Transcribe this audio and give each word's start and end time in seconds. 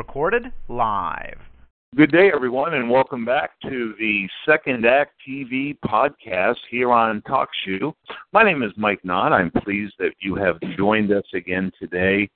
Recorded 0.00 0.50
live. 0.68 1.36
Good 1.94 2.10
day, 2.10 2.30
everyone, 2.34 2.72
and 2.72 2.88
welcome 2.88 3.26
back 3.26 3.50
to 3.64 3.94
the 3.98 4.26
Second 4.46 4.86
Act 4.86 5.12
TV 5.28 5.76
podcast 5.84 6.56
here 6.70 6.90
on 6.90 7.20
TalkShoe. 7.28 7.92
My 8.32 8.42
name 8.42 8.62
is 8.62 8.72
Mike 8.78 9.04
Knott. 9.04 9.34
I'm 9.34 9.50
pleased 9.50 9.92
that 9.98 10.14
you 10.20 10.34
have 10.36 10.58
joined 10.74 11.12
us 11.12 11.26
again 11.34 11.70
today. 11.78 12.30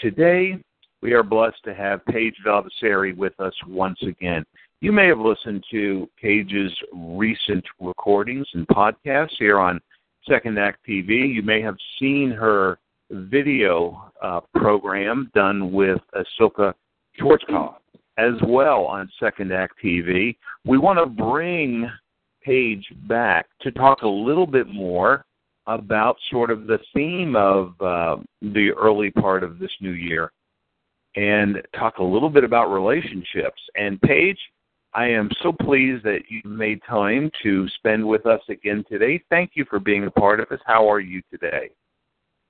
Today, 0.00 0.58
we 1.02 1.12
are 1.12 1.22
blessed 1.22 1.62
to 1.66 1.72
have 1.72 2.04
Paige 2.06 2.34
Valdiserri 2.44 3.16
with 3.16 3.38
us 3.38 3.54
once 3.68 4.02
again. 4.02 4.44
You 4.80 4.90
may 4.90 5.06
have 5.06 5.20
listened 5.20 5.62
to 5.70 6.10
Paige's 6.20 6.76
recent 6.92 7.64
recordings 7.78 8.48
and 8.54 8.66
podcasts 8.66 9.36
here 9.38 9.60
on 9.60 9.80
Second 10.28 10.58
Act 10.58 10.80
TV. 10.84 11.32
You 11.32 11.42
may 11.42 11.62
have 11.62 11.76
seen 12.00 12.32
her 12.32 12.80
video 13.08 14.10
uh, 14.20 14.40
program 14.56 15.30
done 15.32 15.70
with 15.70 16.00
Silka 16.40 16.74
Schwarzkopf 17.20 17.76
as 18.16 18.34
well 18.46 18.84
on 18.84 19.10
Second 19.18 19.52
Act 19.52 19.74
TV. 19.82 20.36
We 20.64 20.78
want 20.78 20.98
to 20.98 21.06
bring 21.06 21.90
Paige 22.42 22.86
back 23.08 23.46
to 23.62 23.72
talk 23.72 24.02
a 24.02 24.08
little 24.08 24.46
bit 24.46 24.68
more 24.68 25.24
about 25.66 26.16
sort 26.30 26.50
of 26.50 26.66
the 26.66 26.78
theme 26.92 27.34
of 27.36 27.74
uh, 27.80 28.16
the 28.42 28.70
early 28.78 29.10
part 29.10 29.42
of 29.42 29.58
this 29.58 29.70
new 29.80 29.92
year 29.92 30.30
and 31.16 31.62
talk 31.78 31.98
a 31.98 32.02
little 32.02 32.28
bit 32.28 32.44
about 32.44 32.66
relationships. 32.66 33.60
And 33.76 34.00
Paige, 34.02 34.38
I 34.92 35.06
am 35.06 35.30
so 35.42 35.52
pleased 35.52 36.04
that 36.04 36.22
you 36.28 36.40
made 36.44 36.80
time 36.88 37.30
to 37.42 37.68
spend 37.78 38.06
with 38.06 38.26
us 38.26 38.40
again 38.48 38.84
today. 38.88 39.22
Thank 39.30 39.52
you 39.54 39.64
for 39.68 39.80
being 39.80 40.04
a 40.04 40.10
part 40.10 40.40
of 40.40 40.50
us. 40.50 40.60
How 40.66 40.90
are 40.90 41.00
you 41.00 41.22
today? 41.30 41.70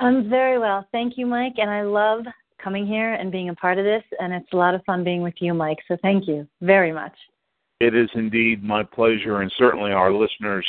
I'm 0.01 0.29
very 0.29 0.59
well. 0.59 0.87
Thank 0.93 1.17
you, 1.17 1.27
Mike. 1.27 1.55
And 1.59 1.71
I 1.71 1.83
love 1.83 2.25
coming 2.63 2.87
here 2.87 3.15
and 3.15 3.31
being 3.33 3.49
a 3.49 3.55
part 3.55 3.79
of 3.79 3.85
this. 3.85 4.03
And 4.19 4.33
it's 4.33 4.53
a 4.53 4.57
lot 4.57 4.75
of 4.75 4.85
fun 4.85 5.05
being 5.05 5.23
with 5.23 5.35
you, 5.39 5.55
Mike. 5.55 5.79
So 5.89 5.97
thank 6.03 6.27
you 6.27 6.47
very 6.61 6.93
much. 6.93 7.13
It 7.81 7.95
is 7.95 8.09
indeed 8.15 8.63
my 8.63 8.83
pleasure, 8.83 9.41
and 9.43 9.53
certainly 9.59 9.93
our 9.93 10.13
listeners 10.13 10.67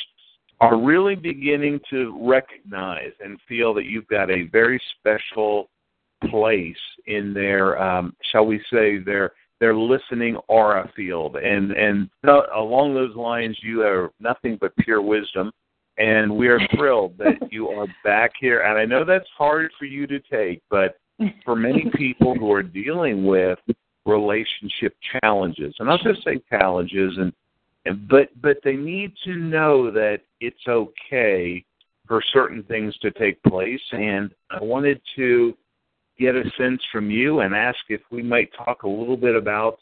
are 0.60 0.78
really 0.78 1.16
beginning 1.16 1.80
to 1.90 2.18
recognize 2.28 3.12
and 3.24 3.40
feel 3.48 3.74
that 3.74 3.86
you've 3.86 4.08
got 4.08 4.32
a 4.32 4.44
very 4.52 4.82
special 4.98 5.70
place 6.30 6.76
in 7.08 7.34
their, 7.34 7.82
um, 7.82 8.16
shall 8.32 8.46
we 8.46 8.62
say, 8.72 8.98
their 8.98 9.34
their 9.62 9.76
listening 9.76 10.36
aura 10.50 10.92
field, 10.96 11.38
and 11.38 11.72
and 11.72 12.10
along 12.54 12.94
those 12.94 13.16
lines, 13.16 13.58
you 13.62 13.84
are 13.84 14.12
nothing 14.20 14.58
but 14.60 14.76
pure 14.78 15.02
wisdom, 15.02 15.52
and 15.98 16.36
we 16.36 16.48
are 16.48 16.60
thrilled 16.76 17.18
that 17.18 17.36
you 17.52 17.70
are 17.70 17.88
back 18.04 18.32
here. 18.40 18.62
And 18.62 18.78
I 18.78 18.86
know 18.86 19.06
that's 19.06 19.30
hard 19.38 19.72
for 19.80 19.86
you 19.86 20.08
to 20.08 20.20
take, 20.20 20.62
but 20.70 20.98
for 21.44 21.56
many 21.56 21.90
people 21.96 22.36
who 22.36 22.52
are 22.52 22.64
dealing 22.64 23.26
with 23.26 23.60
relationship 24.06 24.96
challenges, 25.22 25.76
and 25.80 25.90
I'll 25.90 25.98
just 25.98 26.24
say 26.24 26.42
challenges, 26.50 27.18
and, 27.18 27.34
and 27.86 28.08
but 28.08 28.30
but 28.42 28.58
they 28.64 28.76
need 28.76 29.14
to 29.26 29.36
know 29.36 29.92
that 29.92 30.20
it's 30.40 30.68
okay 30.68 31.64
for 32.08 32.22
certain 32.34 32.64
things 32.64 32.96
to 32.98 33.12
take 33.12 33.42
place. 33.44 33.82
And 33.92 34.32
I 34.52 34.64
wanted 34.64 35.02
to 35.16 35.56
get 36.20 36.36
a 36.36 36.44
sense 36.58 36.82
from 36.92 37.10
you 37.10 37.40
and 37.40 37.54
ask 37.56 37.78
if 37.90 38.02
we 38.12 38.22
might 38.22 38.50
talk 38.54 38.84
a 38.84 38.88
little 38.88 39.18
bit 39.18 39.36
about 39.36 39.80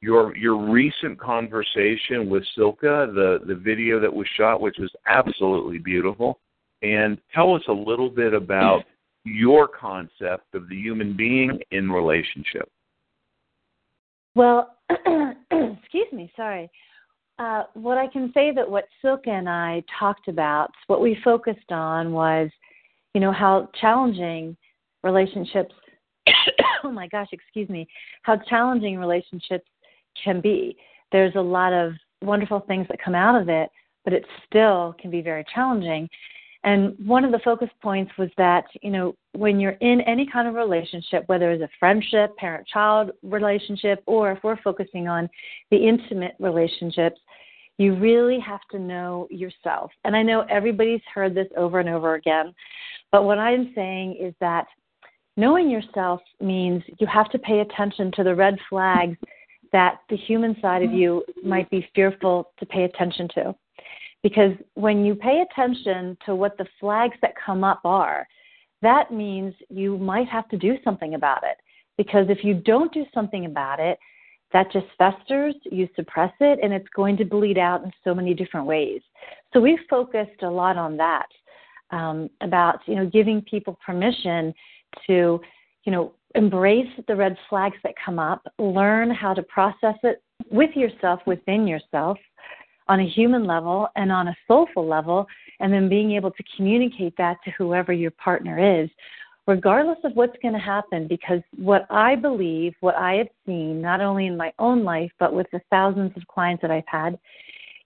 your 0.00 0.36
your 0.36 0.56
recent 0.56 1.18
conversation 1.18 2.28
with 2.28 2.44
Silka, 2.56 3.12
the 3.14 3.40
the 3.46 3.54
video 3.54 4.00
that 4.00 4.12
was 4.12 4.26
shot, 4.36 4.60
which 4.60 4.76
was 4.78 4.90
absolutely 5.06 5.78
beautiful, 5.78 6.38
and 6.82 7.18
tell 7.34 7.54
us 7.54 7.62
a 7.68 7.72
little 7.72 8.10
bit 8.10 8.34
about 8.34 8.84
your 9.24 9.68
concept 9.68 10.54
of 10.54 10.68
the 10.68 10.76
human 10.76 11.16
being 11.16 11.58
in 11.70 11.90
relationship. 11.90 12.68
Well, 14.34 14.76
excuse 14.90 16.12
me, 16.12 16.32
sorry. 16.36 16.70
Uh, 17.38 17.64
what 17.74 17.98
I 17.98 18.06
can 18.06 18.30
say 18.34 18.52
that 18.54 18.68
what 18.68 18.84
Silka 19.02 19.28
and 19.28 19.48
I 19.48 19.82
talked 19.98 20.28
about, 20.28 20.70
what 20.86 21.00
we 21.00 21.18
focused 21.24 21.70
on 21.70 22.12
was, 22.12 22.50
you 23.14 23.20
know, 23.20 23.32
how 23.32 23.68
challenging 23.80 24.56
relationships 25.02 25.74
oh 26.84 26.90
my 26.90 27.08
gosh 27.08 27.28
excuse 27.32 27.68
me 27.68 27.86
how 28.22 28.36
challenging 28.48 28.98
relationships 28.98 29.66
can 30.22 30.40
be 30.40 30.76
there's 31.10 31.34
a 31.36 31.40
lot 31.40 31.72
of 31.72 31.92
wonderful 32.22 32.60
things 32.60 32.86
that 32.88 33.02
come 33.02 33.14
out 33.14 33.40
of 33.40 33.48
it 33.48 33.68
but 34.04 34.12
it 34.12 34.24
still 34.46 34.94
can 35.00 35.10
be 35.10 35.20
very 35.20 35.44
challenging 35.54 36.08
and 36.64 36.94
one 37.04 37.24
of 37.24 37.32
the 37.32 37.40
focus 37.40 37.68
points 37.82 38.12
was 38.18 38.30
that 38.36 38.64
you 38.82 38.90
know 38.90 39.14
when 39.32 39.58
you're 39.58 39.72
in 39.80 40.00
any 40.02 40.26
kind 40.30 40.48
of 40.48 40.54
relationship 40.54 41.24
whether 41.26 41.50
it's 41.50 41.62
a 41.62 41.68
friendship 41.78 42.36
parent 42.36 42.66
child 42.66 43.10
relationship 43.22 44.02
or 44.06 44.32
if 44.32 44.38
we're 44.42 44.60
focusing 44.62 45.08
on 45.08 45.28
the 45.70 45.76
intimate 45.76 46.34
relationships 46.38 47.20
you 47.78 47.94
really 47.96 48.38
have 48.38 48.60
to 48.70 48.78
know 48.78 49.26
yourself 49.30 49.90
and 50.04 50.14
i 50.16 50.22
know 50.22 50.44
everybody's 50.48 51.02
heard 51.12 51.34
this 51.34 51.48
over 51.56 51.80
and 51.80 51.88
over 51.88 52.14
again 52.14 52.54
but 53.10 53.24
what 53.24 53.38
i'm 53.38 53.72
saying 53.74 54.16
is 54.20 54.34
that 54.40 54.66
knowing 55.36 55.70
yourself 55.70 56.20
means 56.40 56.82
you 56.98 57.06
have 57.06 57.30
to 57.30 57.38
pay 57.38 57.60
attention 57.60 58.12
to 58.12 58.22
the 58.22 58.34
red 58.34 58.56
flags 58.68 59.16
that 59.72 60.00
the 60.10 60.16
human 60.16 60.54
side 60.60 60.82
of 60.82 60.92
you 60.92 61.24
might 61.42 61.68
be 61.70 61.88
fearful 61.94 62.50
to 62.58 62.66
pay 62.66 62.84
attention 62.84 63.26
to. 63.34 63.54
Because 64.22 64.52
when 64.74 65.04
you 65.04 65.14
pay 65.14 65.42
attention 65.42 66.16
to 66.26 66.34
what 66.34 66.56
the 66.56 66.66
flags 66.78 67.16
that 67.22 67.34
come 67.44 67.64
up 67.64 67.80
are, 67.84 68.26
that 68.80 69.12
means 69.12 69.54
you 69.68 69.98
might 69.98 70.28
have 70.28 70.48
to 70.48 70.56
do 70.56 70.76
something 70.84 71.14
about 71.14 71.42
it. 71.44 71.56
Because 71.96 72.26
if 72.28 72.44
you 72.44 72.54
don't 72.54 72.92
do 72.92 73.04
something 73.12 73.46
about 73.46 73.80
it, 73.80 73.98
that 74.52 74.70
just 74.70 74.86
festers, 74.98 75.54
you 75.64 75.88
suppress 75.96 76.32
it, 76.40 76.58
and 76.62 76.72
it's 76.72 76.88
going 76.94 77.16
to 77.16 77.24
bleed 77.24 77.58
out 77.58 77.82
in 77.84 77.90
so 78.04 78.14
many 78.14 78.34
different 78.34 78.66
ways. 78.66 79.00
So 79.52 79.60
we 79.60 79.78
focused 79.88 80.42
a 80.42 80.50
lot 80.50 80.76
on 80.76 80.96
that, 80.98 81.26
um, 81.90 82.28
about 82.40 82.80
you 82.86 82.94
know 82.94 83.06
giving 83.06 83.42
people 83.42 83.78
permission 83.84 84.52
to, 85.06 85.40
you 85.84 85.92
know, 85.92 86.12
embrace 86.34 86.88
the 87.08 87.16
red 87.16 87.36
flags 87.48 87.76
that 87.82 87.94
come 88.02 88.18
up, 88.18 88.46
learn 88.58 89.10
how 89.10 89.34
to 89.34 89.42
process 89.42 89.96
it 90.02 90.22
with 90.50 90.74
yourself, 90.76 91.20
within 91.26 91.66
yourself, 91.66 92.18
on 92.88 93.00
a 93.00 93.08
human 93.08 93.44
level 93.44 93.88
and 93.96 94.10
on 94.10 94.28
a 94.28 94.36
soulful 94.48 94.86
level, 94.86 95.26
and 95.60 95.72
then 95.72 95.88
being 95.88 96.12
able 96.12 96.30
to 96.30 96.42
communicate 96.56 97.16
that 97.16 97.36
to 97.44 97.50
whoever 97.52 97.92
your 97.92 98.10
partner 98.12 98.82
is, 98.82 98.90
regardless 99.46 99.98
of 100.04 100.12
what's 100.14 100.36
going 100.42 100.54
to 100.54 100.60
happen. 100.60 101.06
Because 101.06 101.40
what 101.56 101.86
I 101.90 102.16
believe, 102.16 102.74
what 102.80 102.96
I 102.96 103.14
have 103.14 103.28
seen, 103.46 103.80
not 103.80 104.00
only 104.00 104.26
in 104.26 104.36
my 104.36 104.52
own 104.58 104.84
life, 104.84 105.10
but 105.18 105.32
with 105.32 105.46
the 105.52 105.60
thousands 105.70 106.12
of 106.16 106.26
clients 106.26 106.62
that 106.62 106.70
I've 106.70 106.84
had, 106.86 107.18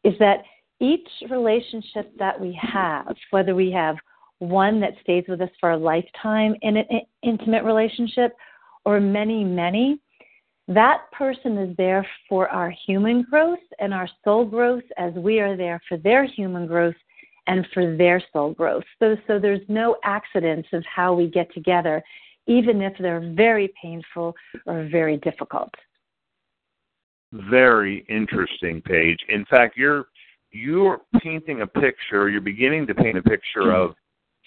is 0.05 0.15
that 0.19 0.45
each 0.81 1.09
relationship 1.31 2.13
that 2.19 2.39
we 2.39 2.59
have, 2.61 3.15
whether 3.31 3.55
we 3.55 3.71
have 3.73 3.97
one 4.39 4.81
that 4.81 4.93
stays 5.01 5.25
with 5.29 5.41
us 5.41 5.51
for 5.59 5.71
a 5.71 5.77
lifetime 5.77 6.55
in 6.61 6.77
an 6.77 6.87
intimate 7.23 7.65
relationship, 7.65 8.37
or 8.85 9.01
many, 9.01 9.43
many, 9.43 9.99
that 10.69 11.11
person 11.13 11.59
is 11.59 11.77
there 11.77 12.07
for 12.29 12.49
our 12.49 12.71
human 12.87 13.23
growth 13.23 13.59
and 13.79 13.95
our 13.95 14.09
soul 14.25 14.45
growth 14.45 14.83
as 14.97 15.13
we 15.15 15.39
are 15.39 15.57
there 15.57 15.81
for 15.89 15.97
their 15.99 16.25
human 16.25 16.67
growth 16.67 16.95
and 17.47 17.67
for 17.73 17.97
their 17.97 18.21
soul 18.33 18.53
growth. 18.53 18.83
So, 18.99 19.17
so 19.27 19.39
there's 19.39 19.61
no 19.69 19.97
accidents 20.03 20.69
of 20.73 20.85
how 20.85 21.15
we 21.15 21.29
get 21.29 21.53
together, 21.55 22.03
even 22.47 22.83
if 22.83 22.95
they're 22.99 23.33
very 23.35 23.73
painful 23.81 24.35
or 24.67 24.89
very 24.91 25.19
difficult. 25.19 25.71
Very 27.33 28.05
interesting, 28.09 28.81
Paige. 28.83 29.19
In 29.29 29.45
fact, 29.47 29.77
you're 29.77 30.07
you're 30.53 31.03
painting 31.21 31.63
a 31.63 31.67
picture. 31.67 32.31
You're 32.31 32.41
beginning 32.41 32.87
to 32.87 32.95
paint 32.95 33.19
a 33.19 33.23
picture 33.23 33.73
of 33.73 33.95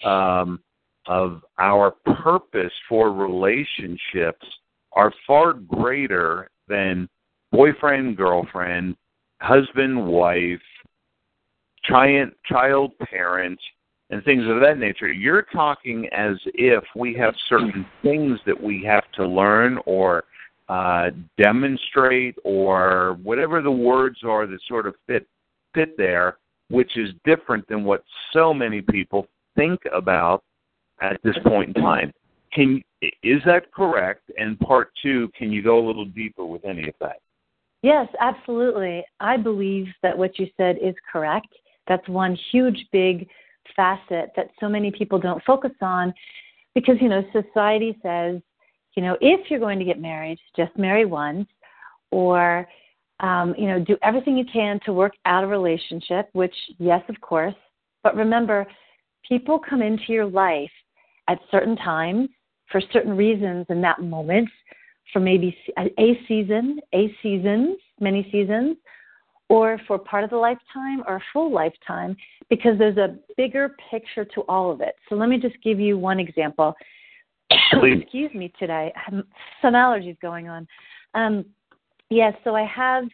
um, 0.04 0.60
of 1.06 1.42
our 1.58 1.92
purpose 2.04 2.72
for 2.88 3.12
relationships 3.12 4.46
are 4.92 5.12
far 5.26 5.52
greater 5.52 6.50
than 6.68 7.08
boyfriend, 7.52 8.16
girlfriend, 8.16 8.96
husband, 9.40 10.06
wife, 10.06 10.60
child, 11.84 12.30
child 12.46 12.92
parent, 12.98 13.58
and 14.10 14.24
things 14.24 14.44
of 14.48 14.60
that 14.60 14.78
nature. 14.78 15.10
You're 15.10 15.46
talking 15.52 16.08
as 16.12 16.36
if 16.46 16.84
we 16.96 17.14
have 17.14 17.34
certain 17.48 17.86
things 18.02 18.38
that 18.46 18.60
we 18.60 18.84
have 18.84 19.04
to 19.12 19.26
learn 19.26 19.78
or 19.86 20.24
uh, 20.68 21.10
demonstrate 21.36 22.36
or 22.44 23.18
whatever 23.22 23.62
the 23.62 23.70
words 23.70 24.18
are 24.24 24.46
that 24.46 24.60
sort 24.68 24.86
of 24.86 24.94
fit 25.06 25.26
fit 25.74 25.96
there, 25.96 26.38
which 26.68 26.96
is 26.96 27.10
different 27.24 27.66
than 27.68 27.84
what 27.84 28.04
so 28.32 28.52
many 28.52 28.80
people 28.80 29.26
think 29.56 29.80
about 29.92 30.42
at 31.00 31.20
this 31.22 31.36
point 31.44 31.76
in 31.76 31.82
time. 31.82 32.12
Can 32.52 32.82
is 33.22 33.40
that 33.46 33.72
correct? 33.72 34.30
And 34.36 34.58
part 34.60 34.90
two, 35.02 35.30
can 35.36 35.52
you 35.52 35.62
go 35.62 35.78
a 35.78 35.86
little 35.86 36.04
deeper 36.04 36.44
with 36.44 36.64
any 36.64 36.88
of 36.88 36.94
that? 37.00 37.20
Yes, 37.82 38.08
absolutely. 38.20 39.04
I 39.20 39.36
believe 39.36 39.86
that 40.02 40.16
what 40.16 40.38
you 40.38 40.48
said 40.56 40.76
is 40.82 40.94
correct. 41.10 41.48
That's 41.88 42.06
one 42.08 42.36
huge, 42.52 42.86
big 42.92 43.26
facet 43.74 44.30
that 44.36 44.50
so 44.58 44.68
many 44.68 44.90
people 44.90 45.18
don't 45.18 45.42
focus 45.44 45.72
on 45.80 46.12
because, 46.74 46.96
you 47.00 47.08
know, 47.08 47.22
society 47.32 47.96
says, 48.02 48.40
you 48.96 49.02
know, 49.02 49.16
if 49.20 49.50
you're 49.50 49.60
going 49.60 49.78
to 49.78 49.84
get 49.84 50.00
married, 50.00 50.38
just 50.56 50.76
marry 50.76 51.06
once 51.06 51.48
or, 52.10 52.68
um, 53.20 53.54
you 53.56 53.66
know, 53.66 53.78
do 53.82 53.96
everything 54.02 54.36
you 54.36 54.44
can 54.52 54.78
to 54.84 54.92
work 54.92 55.12
out 55.24 55.44
a 55.44 55.46
relationship, 55.46 56.28
which, 56.32 56.54
yes, 56.78 57.02
of 57.08 57.20
course. 57.20 57.54
But 58.02 58.16
remember, 58.16 58.66
people 59.26 59.58
come 59.58 59.80
into 59.80 60.12
your 60.12 60.26
life 60.26 60.70
at 61.28 61.38
certain 61.50 61.76
times 61.76 62.28
for 62.70 62.80
certain 62.92 63.16
reasons 63.16 63.66
in 63.68 63.80
that 63.82 64.00
moment 64.00 64.48
for 65.12 65.20
maybe 65.20 65.56
a 65.76 66.20
season, 66.28 66.80
a 66.94 67.14
seasons, 67.22 67.76
many 67.98 68.28
seasons, 68.30 68.76
or 69.48 69.80
for 69.88 69.98
part 69.98 70.22
of 70.22 70.30
the 70.30 70.36
lifetime 70.36 71.02
or 71.08 71.16
a 71.16 71.22
full 71.32 71.52
lifetime 71.52 72.16
because 72.48 72.78
there's 72.78 72.96
a 72.96 73.16
bigger 73.36 73.74
picture 73.90 74.24
to 74.24 74.42
all 74.42 74.70
of 74.70 74.80
it. 74.80 74.94
So 75.08 75.16
let 75.16 75.28
me 75.28 75.38
just 75.38 75.56
give 75.62 75.80
you 75.80 75.98
one 75.98 76.20
example. 76.20 76.74
Excuse 77.50 78.32
me 78.32 78.52
today. 78.58 78.92
I 78.94 79.10
have 79.10 79.24
some 79.60 79.74
allergies 79.74 80.18
going 80.20 80.48
on. 80.48 80.68
Um, 81.14 81.44
yes, 82.10 82.34
so 82.44 82.54
I 82.54 82.64
have 82.64 83.04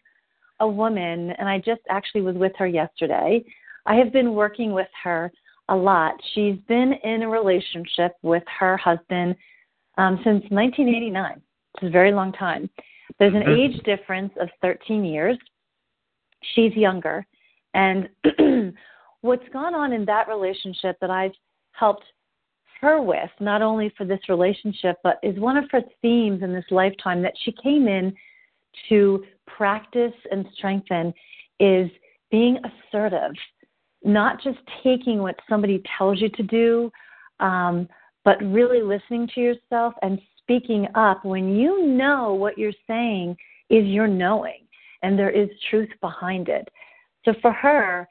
a 0.60 0.68
woman, 0.68 1.30
and 1.38 1.48
I 1.48 1.58
just 1.58 1.80
actually 1.88 2.22
was 2.22 2.36
with 2.36 2.52
her 2.58 2.66
yesterday. 2.66 3.42
I 3.86 3.94
have 3.94 4.12
been 4.12 4.34
working 4.34 4.72
with 4.72 4.88
her 5.04 5.32
a 5.68 5.76
lot. 5.76 6.14
She's 6.34 6.56
been 6.68 6.94
in 7.04 7.22
a 7.22 7.28
relationship 7.28 8.12
with 8.22 8.42
her 8.58 8.76
husband 8.76 9.36
um, 9.98 10.16
since 10.18 10.44
1989. 10.50 11.40
It's 11.74 11.86
a 11.86 11.90
very 11.90 12.12
long 12.12 12.32
time. 12.32 12.70
There's 13.18 13.34
an 13.34 13.42
mm-hmm. 13.42 13.74
age 13.74 13.82
difference 13.84 14.32
of 14.40 14.48
13 14.62 15.04
years. 15.04 15.36
She's 16.54 16.74
younger. 16.74 17.26
And 17.74 18.08
what's 19.20 19.48
gone 19.52 19.74
on 19.74 19.92
in 19.92 20.04
that 20.06 20.28
relationship 20.28 20.96
that 21.00 21.10
I've 21.10 21.32
helped 21.72 22.04
her 22.80 23.00
with, 23.00 23.30
not 23.40 23.62
only 23.62 23.92
for 23.96 24.04
this 24.04 24.20
relationship, 24.28 24.96
but 25.02 25.18
is 25.22 25.38
one 25.38 25.56
of 25.56 25.64
her 25.70 25.80
themes 26.02 26.42
in 26.42 26.52
this 26.52 26.64
lifetime 26.70 27.22
that 27.22 27.34
she 27.44 27.52
came 27.52 27.88
in 27.88 28.14
to 28.88 29.24
practice 29.46 30.12
and 30.30 30.46
strengthen 30.56 31.12
is 31.58 31.90
being 32.30 32.58
assertive, 32.58 33.32
not 34.06 34.42
just 34.42 34.58
taking 34.82 35.20
what 35.20 35.36
somebody 35.48 35.82
tells 35.98 36.20
you 36.20 36.28
to 36.30 36.42
do, 36.42 36.90
um, 37.40 37.88
but 38.24 38.40
really 38.42 38.80
listening 38.82 39.28
to 39.34 39.40
yourself 39.40 39.94
and 40.02 40.20
speaking 40.38 40.86
up 40.94 41.24
when 41.24 41.56
you 41.56 41.86
know 41.86 42.32
what 42.34 42.56
you're 42.56 42.72
saying 42.86 43.36
is 43.68 43.84
your 43.84 44.06
knowing 44.06 44.66
and 45.02 45.18
there 45.18 45.30
is 45.30 45.48
truth 45.70 45.90
behind 46.00 46.48
it. 46.48 46.68
So 47.24 47.34
for 47.42 47.52
her, 47.52 48.08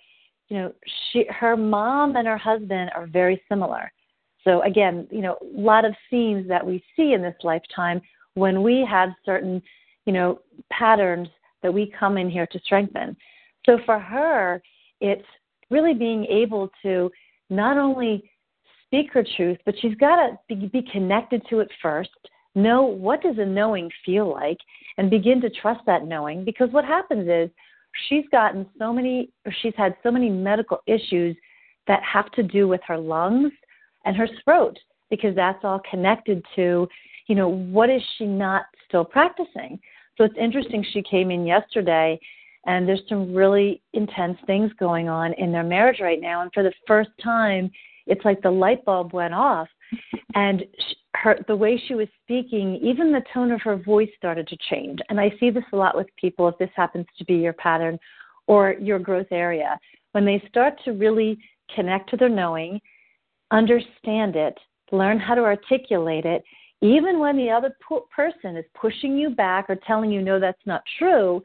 you 0.50 0.58
know, 0.58 0.74
she 1.12 1.26
her 1.30 1.58
mom 1.58 2.16
and 2.18 2.28
her 2.28 2.38
husband 2.38 2.92
are 2.94 3.08
very 3.08 3.42
similar. 3.50 3.92
So 4.44 4.62
again, 4.62 5.08
you 5.10 5.22
know, 5.22 5.38
a 5.42 5.60
lot 5.60 5.86
of 5.86 5.96
themes 6.10 6.48
that 6.50 6.66
we 6.66 6.84
see 6.96 7.14
in 7.14 7.22
this 7.22 7.36
lifetime 7.44 8.02
when 8.36 8.62
we 8.62 8.86
have 8.90 9.10
certain, 9.26 9.62
you 10.06 10.14
know, 10.14 10.40
patterns 10.72 11.30
that 11.64 11.74
we 11.74 11.92
come 11.98 12.18
in 12.18 12.30
here 12.30 12.46
to 12.48 12.60
strengthen. 12.60 13.18
So 13.66 13.80
for 13.86 13.98
her, 13.98 14.62
it's 15.02 15.26
really 15.70 15.94
being 15.94 16.26
able 16.26 16.70
to 16.84 17.12
not 17.50 17.78
only 17.78 18.30
speak 18.86 19.12
her 19.14 19.26
truth, 19.36 19.58
but 19.66 19.76
she's 19.82 19.96
got 19.96 20.16
to 20.16 20.56
be, 20.56 20.82
connected 20.92 21.42
to 21.50 21.60
it 21.60 21.70
first, 21.82 22.10
know 22.54 22.84
what 22.84 23.22
does 23.22 23.38
a 23.38 23.46
knowing 23.46 23.90
feel 24.06 24.32
like, 24.32 24.58
and 24.98 25.10
begin 25.10 25.42
to 25.42 25.50
trust 25.50 25.82
that 25.86 26.06
knowing. 26.06 26.46
Because 26.46 26.70
what 26.72 26.86
happens 26.86 27.28
is 27.28 27.50
she's 28.08 28.26
gotten 28.32 28.66
so 28.80 28.94
many, 28.94 29.30
she's 29.62 29.74
had 29.76 29.96
so 30.04 30.12
many 30.12 30.30
medical 30.30 30.80
issues 30.88 31.36
that 31.88 32.02
have 32.04 32.32
to 32.32 32.44
do 32.44 32.68
with 32.68 32.82
her 32.88 32.98
lungs 32.98 33.52
and 34.06 34.16
her 34.16 34.28
throat, 34.44 34.78
because 35.10 35.36
that's 35.36 35.64
all 35.64 35.82
connected 35.90 36.44
to, 36.56 36.88
you 37.28 37.36
know, 37.36 37.50
what 37.50 37.90
is 37.90 38.02
she 38.18 38.26
not 38.26 38.64
still 38.88 39.04
practicing? 39.04 39.80
So 40.18 40.24
it's 40.24 40.38
interesting. 40.40 40.86
She 40.94 41.04
came 41.04 41.32
in 41.32 41.46
yesterday 41.46 42.20
and 42.66 42.88
there's 42.88 43.02
some 43.08 43.34
really 43.34 43.82
intense 43.94 44.38
things 44.48 44.72
going 44.80 45.08
on 45.08 45.34
in 45.34 45.52
their 45.52 45.64
marriage 45.64 46.00
right 46.00 46.22
now. 46.22 46.42
And 46.42 46.52
for 46.54 46.64
the 46.64 46.74
first 46.88 47.12
time 47.24 47.72
it's 48.08 48.24
like 48.24 48.42
the 48.42 48.52
light 48.52 48.86
bulb 48.86 49.14
went 49.14 49.34
off. 49.34 49.68
And 50.36 50.64
her 51.16 51.38
the 51.48 51.56
way 51.56 51.82
she 51.88 51.96
was 51.96 52.08
speaking 52.24 52.76
even 52.84 53.12
the 53.12 53.24
tone 53.34 53.52
of 53.52 53.62
her 53.62 53.78
voice 53.78 54.10
started 54.18 54.48
to 54.48 54.58
change. 54.70 55.00
And 55.10 55.20
i 55.20 55.32
see 55.40 55.50
this 55.50 55.64
a 55.74 55.78
lot 55.78 55.96
with 55.96 56.08
people 56.20 56.48
if 56.48 56.58
this 56.58 56.70
happens 56.76 57.06
to 57.18 57.26
be 57.26 57.36
your 57.36 57.54
pattern 57.54 57.98
or 58.48 58.76
your 58.80 59.00
growth 59.00 59.32
area. 59.32 59.80
When 60.12 60.26
they 60.26 60.44
start 60.50 60.76
to 60.86 60.92
really 60.92 61.38
connect 61.74 62.10
to 62.12 62.18
their 62.18 62.30
knowing 62.30 62.80
understand 63.52 64.36
it 64.36 64.58
learn 64.92 65.20
how 65.20 65.36
to 65.36 65.42
articulate 65.42 66.26
it 66.26 66.44
even 66.82 67.20
when 67.20 67.38
the 67.38 67.50
other 67.50 67.76
person 68.16 68.58
is 68.58 68.66
pushing 68.80 69.18
you 69.18 69.30
back 69.30 69.66
or 69.70 69.78
telling 69.88 70.12
you 70.12 70.22
no 70.22 70.40
that's 70.40 70.66
not 70.66 70.84
true 71.00 71.42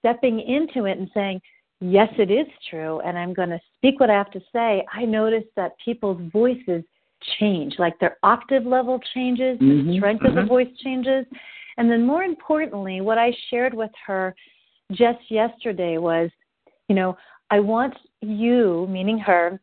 stepping 0.00 0.40
into 0.40 0.86
it 0.86 0.98
and 0.98 1.10
saying 1.14 1.40
yes, 1.80 2.08
it 2.18 2.30
is 2.30 2.46
true, 2.68 3.00
and 3.00 3.18
I'm 3.18 3.32
going 3.32 3.48
to 3.48 3.60
speak 3.76 4.00
what 4.00 4.10
I 4.10 4.14
have 4.14 4.30
to 4.32 4.40
say, 4.52 4.84
I 4.92 5.04
notice 5.04 5.44
that 5.56 5.72
people's 5.82 6.20
voices 6.32 6.84
change, 7.38 7.74
like 7.78 7.98
their 7.98 8.18
octave 8.22 8.66
level 8.66 9.00
changes, 9.14 9.58
mm-hmm. 9.58 9.88
the 9.88 9.96
strength 9.96 10.20
mm-hmm. 10.20 10.26
of 10.26 10.34
the 10.34 10.40
mm-hmm. 10.42 10.48
voice 10.48 10.68
changes. 10.82 11.26
And 11.76 11.90
then, 11.90 12.06
more 12.06 12.22
importantly, 12.22 13.00
what 13.00 13.18
I 13.18 13.32
shared 13.48 13.72
with 13.72 13.90
her 14.06 14.34
just 14.92 15.18
yesterday 15.30 15.98
was, 15.98 16.30
you 16.88 16.94
know, 16.94 17.16
I 17.50 17.60
want 17.60 17.94
you, 18.20 18.86
meaning 18.90 19.18
her, 19.18 19.60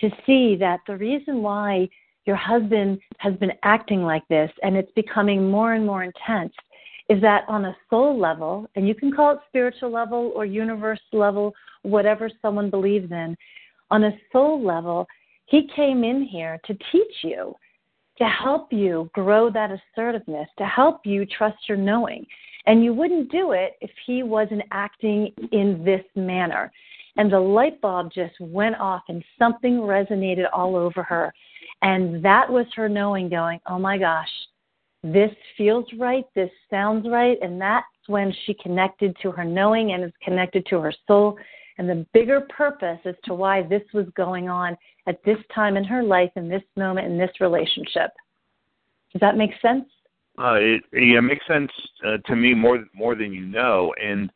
to 0.00 0.10
see 0.26 0.56
that 0.56 0.80
the 0.86 0.96
reason 0.96 1.42
why 1.42 1.88
your 2.26 2.36
husband 2.36 3.00
has 3.18 3.34
been 3.34 3.52
acting 3.64 4.02
like 4.02 4.26
this 4.28 4.50
and 4.62 4.76
it's 4.76 4.92
becoming 4.92 5.50
more 5.50 5.74
and 5.74 5.84
more 5.84 6.04
intense 6.04 6.52
is 7.12 7.20
that 7.20 7.44
on 7.46 7.66
a 7.66 7.76
soul 7.90 8.18
level, 8.18 8.66
and 8.74 8.88
you 8.88 8.94
can 8.94 9.12
call 9.12 9.32
it 9.32 9.38
spiritual 9.46 9.90
level 9.90 10.32
or 10.34 10.46
universe 10.46 11.00
level, 11.12 11.52
whatever 11.82 12.30
someone 12.40 12.70
believes 12.70 13.12
in, 13.12 13.36
on 13.90 14.04
a 14.04 14.18
soul 14.32 14.64
level, 14.64 15.06
he 15.44 15.68
came 15.76 16.04
in 16.04 16.22
here 16.22 16.58
to 16.64 16.72
teach 16.90 17.16
you, 17.22 17.54
to 18.16 18.24
help 18.24 18.72
you 18.72 19.10
grow 19.12 19.50
that 19.50 19.70
assertiveness, 19.70 20.48
to 20.56 20.64
help 20.64 21.02
you 21.04 21.26
trust 21.26 21.58
your 21.68 21.76
knowing. 21.76 22.24
And 22.64 22.82
you 22.82 22.94
wouldn't 22.94 23.30
do 23.30 23.52
it 23.52 23.72
if 23.82 23.90
he 24.06 24.22
wasn't 24.22 24.62
acting 24.70 25.34
in 25.50 25.84
this 25.84 26.04
manner. 26.16 26.72
And 27.18 27.30
the 27.30 27.40
light 27.40 27.78
bulb 27.82 28.10
just 28.14 28.40
went 28.40 28.76
off 28.76 29.02
and 29.08 29.22
something 29.38 29.80
resonated 29.80 30.46
all 30.50 30.76
over 30.76 31.02
her. 31.02 31.34
And 31.82 32.24
that 32.24 32.50
was 32.50 32.64
her 32.74 32.88
knowing, 32.88 33.28
going, 33.28 33.60
oh 33.66 33.78
my 33.78 33.98
gosh, 33.98 34.30
this 35.02 35.30
feels 35.56 35.84
right, 35.98 36.24
this 36.34 36.50
sounds 36.70 37.06
right, 37.08 37.36
and 37.42 37.60
that's 37.60 37.86
when 38.06 38.32
she 38.44 38.54
connected 38.54 39.16
to 39.22 39.30
her 39.32 39.44
knowing 39.44 39.92
and 39.92 40.04
is 40.04 40.12
connected 40.22 40.64
to 40.66 40.78
her 40.80 40.92
soul 41.06 41.36
and 41.78 41.88
the 41.88 42.06
bigger 42.12 42.42
purpose 42.56 42.98
as 43.04 43.14
to 43.24 43.34
why 43.34 43.62
this 43.62 43.82
was 43.92 44.06
going 44.16 44.48
on 44.48 44.76
at 45.06 45.22
this 45.24 45.38
time 45.54 45.76
in 45.76 45.84
her 45.84 46.02
life, 46.02 46.30
in 46.36 46.48
this 46.48 46.62
moment, 46.76 47.06
in 47.06 47.18
this 47.18 47.30
relationship. 47.40 48.10
Does 49.12 49.20
that 49.20 49.36
make 49.36 49.50
sense? 49.60 49.86
Uh, 50.38 50.54
it, 50.54 50.82
yeah, 50.92 51.18
it 51.18 51.22
makes 51.22 51.46
sense 51.46 51.70
uh, 52.06 52.18
to 52.26 52.36
me 52.36 52.54
more 52.54 52.84
more 52.94 53.14
than 53.14 53.32
you 53.32 53.44
know. 53.44 53.92
And 54.02 54.30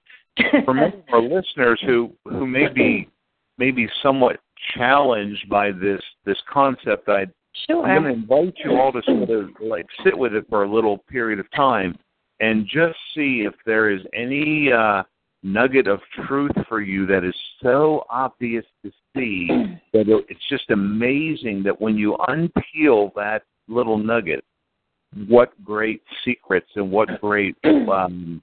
for 0.65 0.75
many 0.75 0.95
of 0.95 1.03
our 1.13 1.23
listeners 1.23 1.81
who 1.87 2.13
who 2.25 2.47
may 2.47 2.69
be 2.69 3.09
maybe 3.57 3.89
somewhat 4.03 4.41
challenged 4.77 5.49
by 5.49 5.73
this 5.73 6.01
this 6.27 6.37
concept 6.53 7.09
I 7.09 7.27
Sure. 7.69 7.85
I'm 7.85 8.03
going 8.03 8.15
to 8.15 8.21
invite 8.21 8.55
you 8.65 8.73
all 8.73 8.93
to 8.93 9.03
sort 9.07 9.31
of 9.31 9.51
like 9.61 9.87
sit 10.05 10.17
with 10.17 10.35
it 10.35 10.47
for 10.49 10.65
a 10.65 10.71
little 10.71 10.99
period 10.99 11.41
of 11.41 11.51
time 11.53 11.99
and 12.41 12.67
just 12.67 12.97
see 13.15 13.45
if 13.47 13.55
there 13.65 13.91
is 13.91 14.03
any 14.15 14.71
uh, 14.71 15.03
nugget 15.43 15.87
of 15.87 16.01
truth 16.27 16.53
for 16.69 16.81
you 16.81 17.07
that 17.07 17.25
is 17.25 17.35
so 17.63 18.05
obvious 18.11 18.65
to 18.85 18.91
see 19.15 19.49
that 19.93 20.05
it's 20.29 20.49
just 20.51 20.71
amazing 20.71 21.63
that 21.63 21.81
when 21.81 21.97
you 21.97 22.17
unpeel 22.29 23.13
that 23.15 23.43
little 23.69 23.99
nugget, 23.99 24.45
what 25.29 25.53
great 25.65 26.03
secrets 26.25 26.69
and 26.77 26.91
what 26.91 27.09
great 27.21 27.57
um, 27.65 28.43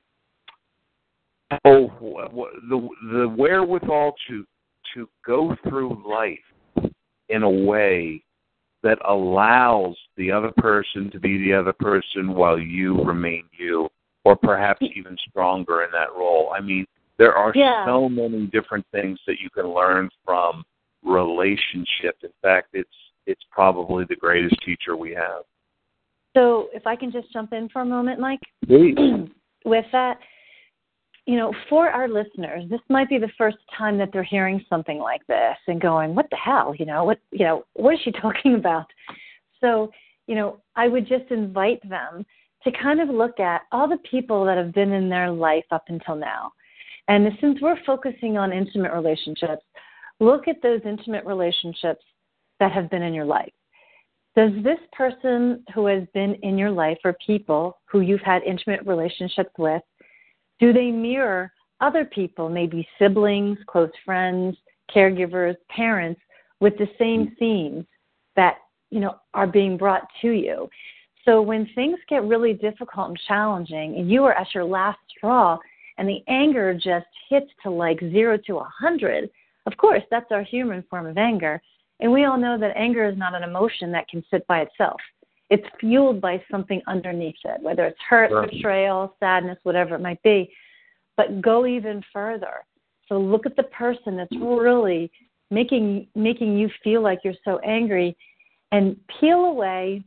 oh 1.65 1.91
the 2.69 2.89
the 3.11 3.29
wherewithal 3.37 4.15
to 4.27 4.45
to 4.93 5.07
go 5.25 5.55
through 5.67 6.01
life 6.09 6.93
in 7.29 7.43
a 7.43 7.49
way 7.49 8.23
that 8.83 8.99
allows 9.07 9.95
the 10.17 10.31
other 10.31 10.51
person 10.57 11.09
to 11.11 11.19
be 11.19 11.37
the 11.37 11.53
other 11.53 11.73
person 11.73 12.33
while 12.33 12.59
you 12.59 13.01
remain 13.03 13.45
you, 13.57 13.89
or 14.25 14.35
perhaps 14.35 14.85
even 14.95 15.17
stronger 15.29 15.83
in 15.83 15.91
that 15.91 16.13
role. 16.15 16.51
I 16.55 16.61
mean, 16.61 16.85
there 17.17 17.33
are 17.33 17.53
Yeah. 17.55 17.85
so 17.85 18.09
many 18.09 18.47
different 18.47 18.85
things 18.91 19.19
that 19.25 19.39
you 19.39 19.49
can 19.49 19.67
learn 19.73 20.09
from 20.25 20.63
relationship. 21.03 22.17
In 22.23 22.31
fact, 22.41 22.69
it's 22.73 22.89
it's 23.25 23.43
probably 23.51 24.03
the 24.03 24.17
greatest 24.17 24.61
teacher 24.63 24.97
we 24.97 25.13
have. 25.13 25.43
So, 26.35 26.67
if 26.73 26.85
I 26.85 26.97
can 26.97 27.09
just 27.09 27.31
jump 27.31 27.53
in 27.53 27.69
for 27.69 27.81
a 27.81 27.85
moment, 27.85 28.19
Mike, 28.19 28.41
Please. 28.67 28.97
with 29.65 29.85
that, 29.93 30.19
you 31.25 31.37
know, 31.37 31.53
for 31.69 31.89
our 31.89 32.09
listeners, 32.09 32.69
this 32.69 32.81
might 32.89 33.09
be 33.09 33.17
the 33.17 33.31
first 33.37 33.57
time 33.77 33.97
that 33.97 34.09
they're 34.11 34.23
hearing 34.23 34.63
something 34.69 34.99
like 34.99 35.25
this 35.27 35.57
and 35.67 35.79
going, 35.79 36.15
"What 36.15 36.29
the 36.29 36.35
hell?" 36.35 36.75
You 36.77 36.85
know, 36.85 37.05
what 37.05 37.19
you 37.31 37.45
know, 37.45 37.65
what 37.73 37.93
is 37.93 38.01
she 38.03 38.11
talking 38.21 38.55
about? 38.55 38.87
So, 39.61 39.91
you 40.27 40.35
know, 40.35 40.59
I 40.75 40.87
would 40.87 41.07
just 41.07 41.31
invite 41.31 41.87
them 41.87 42.25
to 42.63 42.71
kind 42.71 43.01
of 43.01 43.09
look 43.09 43.39
at 43.39 43.61
all 43.71 43.87
the 43.87 43.97
people 44.09 44.45
that 44.45 44.57
have 44.57 44.73
been 44.73 44.91
in 44.91 45.09
their 45.09 45.31
life 45.31 45.65
up 45.71 45.85
until 45.87 46.15
now. 46.15 46.51
And 47.07 47.27
since 47.41 47.59
we're 47.61 47.81
focusing 47.85 48.37
on 48.37 48.53
intimate 48.53 48.93
relationships, 48.93 49.63
look 50.19 50.47
at 50.47 50.61
those 50.61 50.81
intimate 50.85 51.25
relationships 51.25 52.03
that 52.59 52.71
have 52.71 52.89
been 52.89 53.01
in 53.01 53.13
your 53.13 53.25
life. 53.25 53.51
Does 54.35 54.51
this 54.63 54.79
person 54.93 55.63
who 55.75 55.85
has 55.87 56.03
been 56.13 56.35
in 56.35 56.57
your 56.57 56.71
life 56.71 56.97
or 57.03 57.15
people 57.25 57.77
who 57.85 57.99
you've 57.99 58.21
had 58.21 58.41
intimate 58.43 58.85
relationships 58.85 59.51
with, 59.57 59.83
do 60.59 60.73
they 60.73 60.91
mirror 60.91 61.51
other 61.81 62.05
people, 62.05 62.49
maybe 62.49 62.87
siblings, 62.99 63.57
close 63.67 63.91
friends, 64.05 64.55
caregivers, 64.93 65.55
parents, 65.69 66.21
with 66.59 66.77
the 66.77 66.87
same 66.97 67.27
mm. 67.27 67.37
themes 67.37 67.85
that, 68.35 68.57
you 68.89 68.99
know, 68.99 69.15
are 69.33 69.47
being 69.47 69.77
brought 69.77 70.07
to 70.21 70.29
you? 70.29 70.69
So 71.25 71.41
when 71.41 71.67
things 71.73 71.99
get 72.09 72.23
really 72.23 72.53
difficult 72.53 73.09
and 73.09 73.19
challenging 73.27 73.95
and 73.95 74.09
you 74.09 74.23
are 74.23 74.33
at 74.33 74.53
your 74.53 74.65
last 74.65 74.99
straw 75.17 75.57
and 75.97 76.07
the 76.07 76.23
anger 76.27 76.73
just 76.73 77.05
hits 77.29 77.49
to 77.63 77.69
like 77.69 77.99
zero 77.99 78.37
to 78.47 78.57
a 78.57 78.69
hundred, 78.77 79.29
of 79.65 79.77
course, 79.77 80.03
that's 80.11 80.31
our 80.31 80.43
human 80.43 80.83
form 80.89 81.05
of 81.05 81.17
anger. 81.17 81.61
And 81.99 82.11
we 82.11 82.25
all 82.25 82.37
know 82.37 82.57
that 82.57 82.75
anger 82.75 83.05
is 83.05 83.17
not 83.17 83.35
an 83.35 83.43
emotion 83.43 83.91
that 83.91 84.09
can 84.09 84.23
sit 84.29 84.45
by 84.47 84.61
itself. 84.61 84.99
It's 85.49 85.67
fueled 85.79 86.21
by 86.21 86.43
something 86.49 86.81
underneath 86.87 87.35
it, 87.43 87.61
whether 87.61 87.85
it's 87.85 87.99
hurt, 88.01 88.29
Sure. 88.29 88.47
betrayal, 88.47 89.15
sadness, 89.19 89.59
whatever 89.63 89.95
it 89.95 90.01
might 90.01 90.21
be. 90.23 90.51
But 91.17 91.41
go 91.41 91.65
even 91.65 92.03
further. 92.11 92.65
So 93.07 93.19
look 93.19 93.45
at 93.45 93.55
the 93.55 93.63
person 93.63 94.15
that's 94.17 94.35
really 94.37 95.11
making 95.51 96.07
making 96.15 96.57
you 96.57 96.69
feel 96.83 97.01
like 97.01 97.19
you're 97.23 97.35
so 97.45 97.59
angry 97.59 98.17
and 98.71 98.99
peel 99.19 99.45
away 99.45 100.03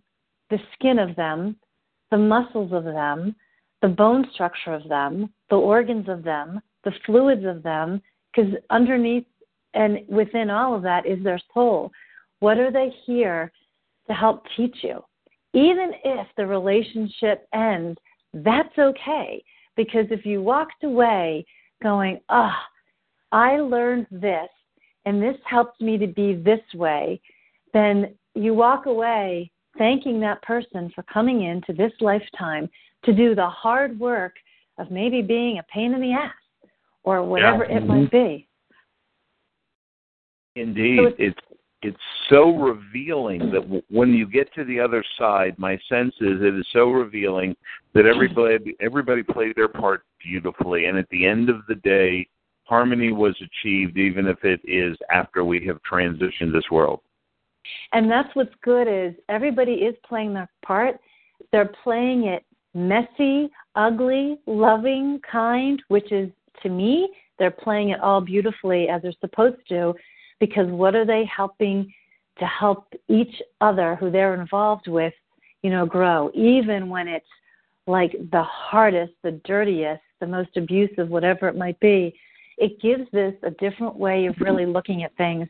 the 0.50 0.58
skin 0.74 0.98
of 0.98 1.14
them, 1.14 1.56
the 2.10 2.16
muscles 2.16 2.72
of 2.72 2.84
them, 2.84 3.36
the 3.82 3.88
bone 3.88 4.28
structure 4.32 4.74
of 4.74 4.88
them, 4.88 5.32
the 5.50 5.56
organs 5.56 6.08
of 6.08 6.24
them, 6.24 6.60
the 6.84 6.92
fluids 7.04 7.44
of 7.44 7.62
them, 7.62 8.02
because 8.34 8.52
underneath 8.70 9.26
and 9.74 10.00
within 10.08 10.50
all 10.50 10.74
of 10.74 10.82
that 10.82 11.06
is 11.06 11.22
their 11.22 11.40
soul. 11.52 11.92
What 12.40 12.58
are 12.58 12.72
they 12.72 12.92
here 13.04 13.52
to 14.08 14.14
help 14.14 14.44
teach 14.56 14.76
you? 14.82 15.04
Even 15.56 15.92
if 16.04 16.26
the 16.36 16.46
relationship 16.46 17.48
ends, 17.54 17.98
that's 18.34 18.78
okay. 18.78 19.42
Because 19.74 20.04
if 20.10 20.26
you 20.26 20.42
walked 20.42 20.84
away 20.84 21.46
going, 21.82 22.20
ah, 22.28 22.62
I 23.32 23.56
learned 23.56 24.06
this 24.10 24.50
and 25.06 25.22
this 25.22 25.36
helped 25.46 25.80
me 25.80 25.96
to 25.96 26.06
be 26.06 26.34
this 26.34 26.60
way, 26.74 27.22
then 27.72 28.14
you 28.34 28.52
walk 28.52 28.84
away 28.84 29.50
thanking 29.78 30.20
that 30.20 30.42
person 30.42 30.92
for 30.94 31.02
coming 31.04 31.44
into 31.44 31.72
this 31.72 31.92
lifetime 32.00 32.68
to 33.04 33.14
do 33.14 33.34
the 33.34 33.48
hard 33.48 33.98
work 33.98 34.34
of 34.78 34.90
maybe 34.90 35.22
being 35.22 35.58
a 35.58 35.62
pain 35.72 35.94
in 35.94 36.02
the 36.02 36.12
ass 36.12 36.34
or 37.02 37.22
whatever 37.22 37.64
Yeah. 37.64 37.78
it 37.78 37.86
might 37.86 38.10
be. 38.10 38.46
Indeed, 40.54 40.98
So 40.98 41.06
it's- 41.06 41.30
it's 41.30 41.45
it's 41.86 41.96
so 42.28 42.56
revealing 42.56 43.50
that 43.52 43.82
when 43.88 44.12
you 44.12 44.26
get 44.26 44.52
to 44.54 44.64
the 44.64 44.80
other 44.80 45.04
side, 45.18 45.54
my 45.56 45.78
sense 45.88 46.14
is 46.20 46.42
it 46.42 46.54
is 46.54 46.66
so 46.72 46.90
revealing 46.90 47.54
that 47.94 48.06
everybody 48.06 48.76
everybody 48.80 49.22
played 49.22 49.54
their 49.54 49.68
part 49.68 50.02
beautifully, 50.22 50.86
and 50.86 50.98
at 50.98 51.08
the 51.10 51.24
end 51.24 51.48
of 51.48 51.60
the 51.68 51.76
day, 51.76 52.28
harmony 52.64 53.12
was 53.12 53.36
achieved, 53.40 53.96
even 53.98 54.26
if 54.26 54.42
it 54.44 54.60
is 54.64 54.96
after 55.12 55.44
we 55.44 55.64
have 55.66 55.78
transitioned 55.90 56.52
this 56.52 56.70
world. 56.70 57.00
And 57.92 58.10
that's 58.10 58.34
what's 58.34 58.54
good 58.62 58.88
is 58.88 59.14
everybody 59.28 59.74
is 59.74 59.94
playing 60.08 60.34
their 60.34 60.50
part. 60.64 60.98
They're 61.52 61.72
playing 61.84 62.24
it 62.24 62.44
messy, 62.74 63.50
ugly, 63.76 64.38
loving, 64.46 65.20
kind, 65.30 65.80
which 65.88 66.10
is 66.10 66.30
to 66.62 66.68
me, 66.68 67.08
they're 67.38 67.50
playing 67.50 67.90
it 67.90 68.00
all 68.00 68.20
beautifully 68.20 68.88
as 68.88 69.02
they're 69.02 69.12
supposed 69.20 69.56
to 69.68 69.94
because 70.40 70.68
what 70.68 70.94
are 70.94 71.06
they 71.06 71.24
helping 71.24 71.92
to 72.38 72.44
help 72.44 72.92
each 73.08 73.40
other 73.60 73.96
who 73.96 74.10
they're 74.10 74.40
involved 74.40 74.88
with, 74.88 75.14
you 75.62 75.70
know, 75.70 75.86
grow, 75.86 76.30
even 76.34 76.88
when 76.88 77.08
it's 77.08 77.26
like 77.86 78.12
the 78.32 78.42
hardest, 78.42 79.12
the 79.22 79.40
dirtiest, 79.44 80.02
the 80.20 80.26
most 80.26 80.56
abusive, 80.56 81.08
whatever 81.08 81.48
it 81.48 81.56
might 81.56 81.78
be. 81.80 82.14
It 82.58 82.80
gives 82.80 83.10
this 83.12 83.34
a 83.42 83.50
different 83.50 83.96
way 83.96 84.26
of 84.26 84.34
really 84.40 84.66
looking 84.66 85.02
at 85.02 85.16
things. 85.16 85.48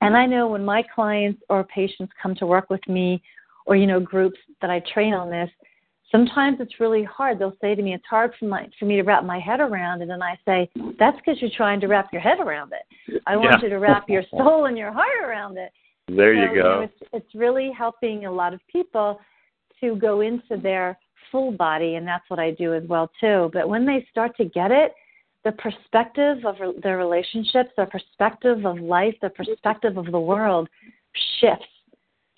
And 0.00 0.16
I 0.16 0.26
know 0.26 0.48
when 0.48 0.64
my 0.64 0.84
clients 0.94 1.42
or 1.48 1.64
patients 1.64 2.12
come 2.20 2.34
to 2.36 2.46
work 2.46 2.70
with 2.70 2.86
me 2.88 3.22
or, 3.66 3.76
you 3.76 3.86
know, 3.86 4.00
groups 4.00 4.38
that 4.60 4.70
I 4.70 4.80
train 4.92 5.14
on 5.14 5.30
this, 5.30 5.50
sometimes 6.10 6.58
it's 6.60 6.80
really 6.80 7.04
hard. 7.04 7.38
They'll 7.38 7.56
say 7.60 7.74
to 7.74 7.82
me, 7.82 7.94
it's 7.94 8.06
hard 8.08 8.32
for, 8.38 8.46
my, 8.46 8.68
for 8.78 8.84
me 8.86 8.96
to 8.96 9.02
wrap 9.02 9.24
my 9.24 9.38
head 9.38 9.60
around 9.60 10.02
it. 10.02 10.10
And 10.10 10.22
I 10.22 10.38
say, 10.44 10.70
that's 10.98 11.16
because 11.18 11.40
you're 11.40 11.50
trying 11.56 11.80
to 11.80 11.86
wrap 11.86 12.12
your 12.12 12.22
head 12.22 12.40
around 12.40 12.72
it. 12.72 13.20
I 13.26 13.36
want 13.36 13.60
Yeah. 13.60 13.62
you 13.62 13.68
to 13.70 13.76
wrap 13.78 14.08
your 14.08 14.22
soul 14.30 14.66
and 14.66 14.76
your 14.76 14.92
heart 14.92 15.22
around 15.22 15.58
it. 15.58 15.70
There 16.08 16.34
So, 16.34 16.54
you 16.54 16.62
go. 16.62 16.68
know, 16.68 16.80
it's, 16.82 17.10
it's 17.12 17.34
really 17.34 17.70
helping 17.76 18.24
a 18.24 18.32
lot 18.32 18.54
of 18.54 18.60
people 18.72 19.20
to 19.80 19.96
go 19.96 20.22
into 20.22 20.56
their 20.56 20.98
full 21.30 21.52
body, 21.52 21.96
and 21.96 22.06
that's 22.06 22.24
what 22.28 22.40
I 22.40 22.52
do 22.52 22.74
as 22.74 22.82
well 22.88 23.10
too. 23.20 23.50
But 23.52 23.68
when 23.68 23.84
they 23.84 24.06
start 24.10 24.36
to 24.38 24.46
get 24.46 24.70
it, 24.70 24.94
the 25.44 25.52
perspective 25.52 26.38
of 26.44 26.56
their 26.82 26.96
relationships, 26.96 27.70
their 27.76 27.86
perspective 27.86 28.64
of 28.64 28.78
life, 28.78 29.14
their 29.20 29.30
perspective 29.30 29.96
of 29.96 30.06
the 30.06 30.18
world 30.18 30.68
shifts 31.40 31.66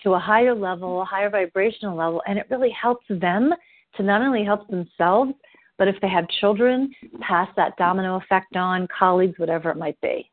to 0.02 0.14
a 0.14 0.18
higher 0.18 0.54
level, 0.54 1.02
a 1.02 1.04
higher 1.04 1.30
vibrational 1.30 1.96
level, 1.96 2.22
and 2.26 2.38
it 2.38 2.46
really 2.50 2.70
helps 2.70 3.06
them 3.08 3.52
to 3.96 4.02
not 4.02 4.22
only 4.22 4.44
help 4.44 4.68
themselves, 4.68 5.32
but 5.78 5.88
if 5.88 5.96
they 6.02 6.08
have 6.08 6.28
children, 6.40 6.92
pass 7.20 7.48
that 7.56 7.76
domino 7.76 8.16
effect 8.16 8.56
on, 8.56 8.86
colleagues, 8.96 9.38
whatever 9.38 9.70
it 9.70 9.76
might 9.76 10.00
be. 10.00 10.30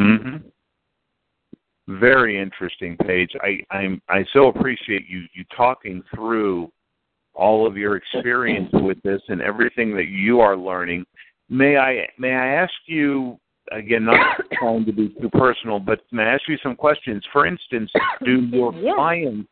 Mm-hmm. 0.00 0.36
Very 2.00 2.40
interesting, 2.40 2.96
Paige. 3.06 3.30
I 3.40 3.60
I'm 3.70 4.02
I 4.08 4.24
so 4.32 4.48
appreciate 4.48 5.08
you 5.08 5.24
you 5.34 5.44
talking 5.56 6.02
through 6.14 6.72
all 7.32 7.66
of 7.66 7.76
your 7.76 7.96
experience 7.96 8.70
with 8.72 9.00
this 9.02 9.20
and 9.28 9.40
everything 9.40 9.94
that 9.94 10.08
you 10.08 10.40
are 10.40 10.56
learning. 10.56 11.04
May 11.48 11.76
I 11.76 12.08
may 12.18 12.34
I 12.34 12.48
ask 12.54 12.72
you 12.86 13.38
again, 13.72 14.04
not 14.04 14.40
trying 14.58 14.84
to 14.84 14.92
be 14.92 15.08
too 15.20 15.30
personal, 15.30 15.78
but 15.78 16.00
may 16.12 16.22
I 16.24 16.34
ask 16.34 16.42
you 16.48 16.58
some 16.62 16.76
questions? 16.76 17.24
For 17.32 17.46
instance, 17.46 17.90
do 18.24 18.40
your 18.52 18.74
Yeah. 18.74 18.94
clients 18.94 19.48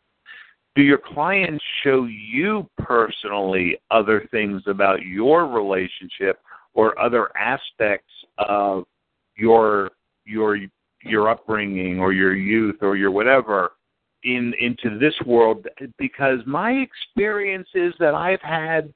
do 0.77 0.83
your 0.83 0.99
clients 0.99 1.65
show 1.85 2.05
you 2.05 2.69
personally 2.79 3.79
other 3.91 4.27
things 4.31 4.63
about 4.67 5.03
your 5.03 5.47
relationship 5.47 6.41
or 6.75 6.99
other 6.99 7.31
aspects 7.37 8.13
of 8.39 8.85
your 9.37 9.91
your 10.25 10.59
your 11.03 11.29
upbringing 11.29 12.01
or 12.01 12.13
your 12.13 12.35
youth 12.35 12.77
or 12.81 12.97
your 12.97 13.11
whatever 13.11 13.73
in 14.25 14.53
into 14.59 14.99
this 14.99 15.15
world 15.27 15.67
because 15.99 16.41
my 16.47 16.73
experience 16.73 17.69
is 17.75 17.93
that 18.01 18.15
I've 18.15 18.41
had 18.41 18.93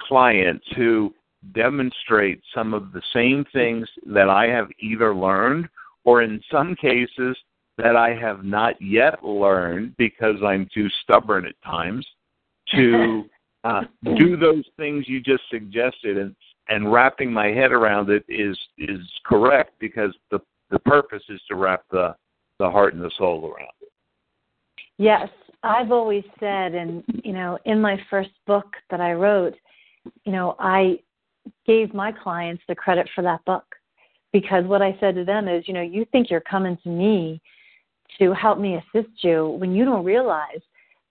clients 0.00 0.64
who 0.76 1.12
demonstrate 1.52 2.40
some 2.54 2.74
of 2.74 2.92
the 2.92 3.02
same 3.12 3.44
things 3.52 3.88
that 4.06 4.28
I 4.28 4.46
have 4.48 4.68
either 4.80 5.14
learned 5.14 5.68
or 6.04 6.22
in 6.22 6.42
some 6.50 6.74
cases 6.74 7.36
that 7.76 7.96
I 7.96 8.14
have 8.14 8.44
not 8.44 8.80
yet 8.80 9.24
learned 9.24 9.96
because 9.96 10.36
I'm 10.44 10.68
too 10.74 10.88
stubborn 11.02 11.46
at 11.46 11.54
times 11.64 12.06
to 12.74 13.24
uh, 13.64 13.82
do 14.16 14.36
those 14.36 14.64
things 14.76 15.08
you 15.08 15.20
just 15.20 15.44
suggested 15.50 16.18
and 16.18 16.34
and 16.70 16.92
wrapping 16.92 17.32
my 17.32 17.46
head 17.46 17.72
around 17.72 18.10
it 18.10 18.24
is 18.28 18.58
is 18.76 19.00
correct 19.24 19.72
because 19.78 20.14
the 20.30 20.38
the 20.70 20.78
purpose 20.80 21.22
is 21.28 21.40
to 21.48 21.54
wrap 21.54 21.82
the 21.90 22.14
the 22.58 22.68
heart 22.68 22.94
and 22.94 23.02
the 23.02 23.10
soul 23.16 23.46
around 23.46 23.72
it. 23.80 23.88
Yes, 24.98 25.28
I've 25.62 25.92
always 25.92 26.24
said, 26.40 26.74
and 26.74 27.04
you 27.24 27.32
know, 27.32 27.58
in 27.64 27.80
my 27.80 28.00
first 28.10 28.30
book 28.46 28.66
that 28.90 29.00
I 29.00 29.12
wrote, 29.12 29.54
you 30.24 30.32
know, 30.32 30.56
I 30.58 30.98
gave 31.66 31.94
my 31.94 32.12
clients 32.12 32.62
the 32.68 32.74
credit 32.74 33.08
for 33.14 33.22
that 33.22 33.44
book 33.44 33.64
because 34.32 34.64
what 34.64 34.82
I 34.82 34.96
said 35.00 35.14
to 35.14 35.24
them 35.24 35.48
is, 35.48 35.66
you 35.66 35.74
know, 35.74 35.82
you 35.82 36.04
think 36.12 36.30
you're 36.30 36.40
coming 36.40 36.76
to 36.82 36.88
me 36.88 37.40
to 38.18 38.32
help 38.32 38.58
me 38.58 38.76
assist 38.76 39.12
you 39.22 39.56
when 39.58 39.74
you 39.74 39.84
don't 39.84 40.04
realize 40.04 40.60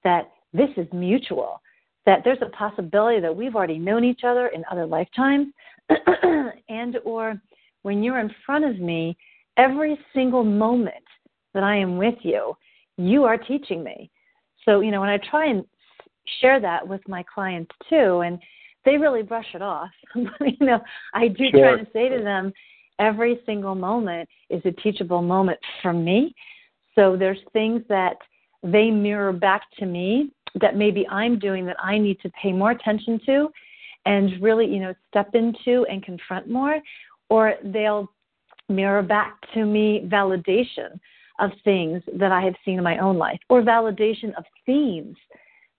that 0.03 0.31
this 0.53 0.69
is 0.77 0.87
mutual, 0.93 1.61
that 2.05 2.21
there's 2.23 2.41
a 2.41 2.49
possibility 2.49 3.19
that 3.19 3.35
we've 3.35 3.55
already 3.55 3.77
known 3.79 4.03
each 4.03 4.21
other 4.23 4.47
in 4.47 4.63
other 4.71 4.85
lifetimes, 4.85 5.47
and 6.69 6.97
or 7.05 7.39
when 7.83 8.03
you're 8.03 8.19
in 8.19 8.31
front 8.45 8.65
of 8.65 8.79
me, 8.79 9.17
every 9.57 9.97
single 10.13 10.43
moment 10.43 10.95
that 11.53 11.63
I 11.63 11.77
am 11.77 11.97
with 11.97 12.15
you, 12.21 12.55
you 12.97 13.23
are 13.23 13.37
teaching 13.37 13.83
me. 13.83 14.09
So, 14.65 14.81
you 14.81 14.91
know, 14.91 14.99
when 14.99 15.09
I 15.09 15.17
try 15.29 15.47
and 15.47 15.63
share 16.41 16.59
that 16.59 16.85
with 16.87 17.01
my 17.07 17.23
clients 17.23 17.71
too, 17.89 18.21
and 18.25 18.39
they 18.87 18.97
really 18.97 19.21
brush 19.21 19.47
it 19.53 19.61
off. 19.61 19.89
you 20.15 20.65
know, 20.65 20.79
I 21.13 21.27
do 21.27 21.49
sure. 21.51 21.75
try 21.75 21.83
to 21.83 21.87
say 21.91 22.07
to 22.07 22.23
them, 22.23 22.53
every 22.99 23.41
single 23.45 23.75
moment 23.75 24.29
is 24.49 24.61
a 24.63 24.71
teachable 24.71 25.21
moment 25.21 25.59
for 25.81 25.91
me. 25.91 26.33
So 26.95 27.17
there's 27.17 27.39
things 27.51 27.81
that 27.89 28.15
they 28.63 28.89
mirror 28.89 29.33
back 29.33 29.63
to 29.79 29.85
me 29.85 30.31
that 30.61 30.77
maybe 30.77 31.05
I'm 31.09 31.37
doing 31.37 31.65
that 31.65 31.75
I 31.83 31.97
need 31.97 32.19
to 32.21 32.29
pay 32.41 32.53
more 32.53 32.71
attention 32.71 33.19
to 33.25 33.49
and 34.05 34.41
really, 34.41 34.65
you 34.65 34.79
know, 34.79 34.93
step 35.09 35.35
into 35.35 35.85
and 35.89 36.01
confront 36.01 36.49
more, 36.49 36.79
or 37.29 37.55
they'll 37.65 38.09
mirror 38.69 39.03
back 39.03 39.35
to 39.53 39.65
me 39.65 40.07
validation 40.07 40.97
of 41.39 41.51
things 41.65 42.01
that 42.17 42.31
I 42.31 42.41
have 42.41 42.55
seen 42.63 42.77
in 42.77 42.83
my 42.85 42.99
own 42.99 43.17
life 43.17 43.39
or 43.49 43.61
validation 43.61 44.33
of 44.37 44.45
themes 44.65 45.17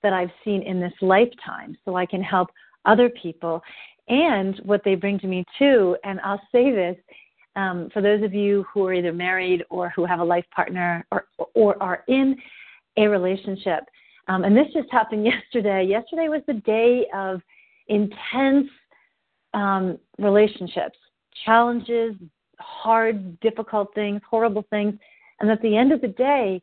that 0.03 0.13
I've 0.13 0.31
seen 0.45 0.63
in 0.63 0.79
this 0.79 0.93
lifetime 1.01 1.77
so 1.85 1.97
I 1.97 2.07
can 2.07 2.23
help 2.23 2.49
other 2.89 3.09
people 3.11 3.63
and 4.09 4.61
what 4.65 4.83
they 4.85 4.95
bring 4.95 5.19
to 5.21 5.27
me 5.27 5.45
too. 5.59 5.97
And 6.03 6.19
I'll 6.25 6.43
say 6.51 6.73
this 6.73 6.97
um, 7.55 7.89
for 7.93 8.01
those 8.03 8.23
of 8.23 8.35
you 8.35 8.65
who 8.73 8.85
are 8.87 8.95
either 8.95 9.13
married 9.13 9.65
or 9.71 9.91
who 9.91 10.05
have 10.05 10.21
a 10.21 10.25
life 10.25 10.45
partner 10.55 11.07
or, 11.13 11.27
or 11.55 11.81
are 11.83 12.05
in 12.09 12.37
a 12.97 13.07
relationship. 13.07 13.85
Um, 14.29 14.45
and 14.45 14.57
this 14.57 14.67
just 14.73 14.91
happened 14.91 15.25
yesterday. 15.53 15.85
Yesterday 15.85 16.29
was 16.29 16.43
the 16.47 16.55
day 16.55 17.07
of 17.15 17.41
intense 17.89 18.69
um, 19.55 19.99
relationships, 20.19 20.99
challenges, 21.45 22.15
hard, 22.59 23.39
difficult 23.41 23.95
things, 23.95 24.21
horrible 24.29 24.65
things. 24.71 24.95
And 25.41 25.51
at 25.51 25.63
the 25.63 25.77
end 25.77 25.93
of 25.93 26.01
the 26.01 26.09
day, 26.09 26.61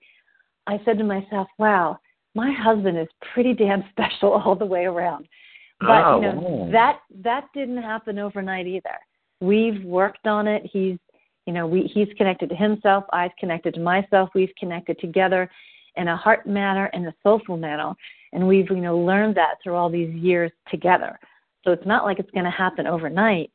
I 0.67 0.79
said 0.85 0.97
to 0.97 1.03
myself, 1.03 1.47
wow, 1.57 1.99
my 2.33 2.51
husband 2.51 2.97
is 2.97 3.07
pretty 3.33 3.53
damn 3.53 3.83
special 3.91 4.33
all 4.33 4.55
the 4.55 4.65
way 4.65 4.85
around. 4.85 5.27
But 5.85 6.05
oh, 6.05 6.15
you 6.15 6.21
know, 6.21 6.69
that 6.71 6.99
that 7.23 7.47
didn't 7.53 7.81
happen 7.81 8.19
overnight 8.19 8.67
either. 8.67 8.97
We've 9.41 9.83
worked 9.83 10.27
on 10.27 10.47
it. 10.47 10.63
He's 10.71 10.97
you 11.45 11.53
know, 11.53 11.67
we 11.67 11.83
he's 11.93 12.07
connected 12.17 12.49
to 12.49 12.55
himself, 12.55 13.03
I've 13.13 13.35
connected 13.39 13.75
to 13.75 13.79
myself, 13.79 14.29
we've 14.33 14.53
connected 14.57 14.99
together 14.99 15.49
in 15.95 16.07
a 16.07 16.17
heart 16.17 16.47
manner 16.47 16.89
and 16.93 17.07
a 17.07 17.13
soulful 17.23 17.57
manner. 17.57 17.93
And 18.33 18.47
we've, 18.47 18.69
you 18.69 18.77
know, 18.77 18.97
learned 18.97 19.35
that 19.35 19.55
through 19.63 19.75
all 19.75 19.89
these 19.89 20.13
years 20.13 20.51
together. 20.69 21.17
So 21.63 21.71
it's 21.71 21.85
not 21.85 22.03
like 22.03 22.19
it's 22.19 22.31
gonna 22.31 22.51
happen 22.51 22.87
overnight. 22.87 23.51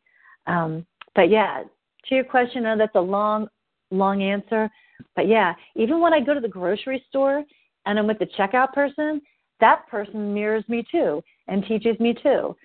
Um, 0.46 0.86
but 1.14 1.30
yeah, 1.30 1.64
to 2.08 2.14
your 2.14 2.24
question, 2.24 2.64
I 2.64 2.74
know 2.74 2.78
that's 2.78 2.94
a 2.94 3.00
long, 3.00 3.48
long 3.90 4.22
answer. 4.22 4.70
But 5.16 5.26
yeah, 5.26 5.54
even 5.74 6.00
when 6.00 6.14
I 6.14 6.20
go 6.20 6.32
to 6.32 6.40
the 6.40 6.48
grocery 6.48 7.04
store 7.08 7.44
and 7.86 7.98
I'm 7.98 8.06
with 8.06 8.18
the 8.18 8.26
checkout 8.38 8.72
person, 8.72 9.20
that 9.60 9.86
person 9.88 10.32
mirrors 10.32 10.64
me 10.68 10.84
too 10.90 11.22
and 11.50 11.64
teaches 11.66 11.98
me 12.00 12.14
too. 12.14 12.56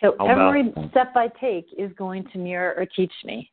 So 0.00 0.14
How 0.18 0.46
every 0.48 0.68
about- 0.68 0.90
step 0.90 1.12
I 1.16 1.28
take 1.40 1.66
is 1.76 1.92
going 1.94 2.24
to 2.32 2.38
mirror 2.38 2.74
or 2.76 2.86
teach 2.86 3.12
me. 3.24 3.50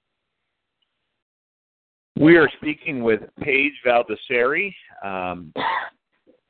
We 2.20 2.38
are 2.38 2.50
speaking 2.58 3.04
with 3.04 3.22
Paige 3.42 3.74
Valdiserri. 3.86 4.74
Um, 5.04 5.54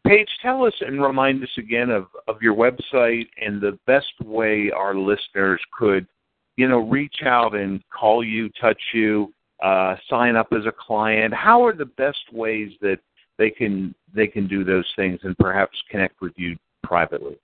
Paige, 0.05 0.29
tell 0.41 0.63
us 0.65 0.74
and 0.81 1.01
remind 1.01 1.43
us 1.43 1.50
again 1.57 1.89
of, 1.89 2.07
of 2.27 2.41
your 2.41 2.55
website 2.55 3.27
and 3.41 3.59
the 3.59 3.77
best 3.86 4.13
way 4.23 4.71
our 4.71 4.95
listeners 4.95 5.60
could, 5.77 6.08
you 6.56 6.67
know, 6.69 6.80
reach 6.80 7.17
out 7.25 7.53
and 7.56 7.84
call 7.89 8.23
you, 8.23 8.49
touch 8.62 8.82
you, 8.93 9.34
uh, 9.62 9.95
sign 10.10 10.38
up 10.38 10.47
as 10.53 10.65
a 10.65 10.71
client. 10.71 11.34
How 11.34 11.65
are 11.65 11.73
the 11.73 11.86
best 11.86 12.32
ways 12.32 12.71
that 12.82 12.99
they 13.38 13.49
can 13.49 13.93
they 14.13 14.27
can 14.27 14.47
do 14.47 14.63
those 14.63 14.88
things 14.95 15.19
and 15.23 15.38
perhaps 15.38 15.77
connect 15.91 16.21
with 16.21 16.34
you 16.38 16.56
privately? 16.84 17.38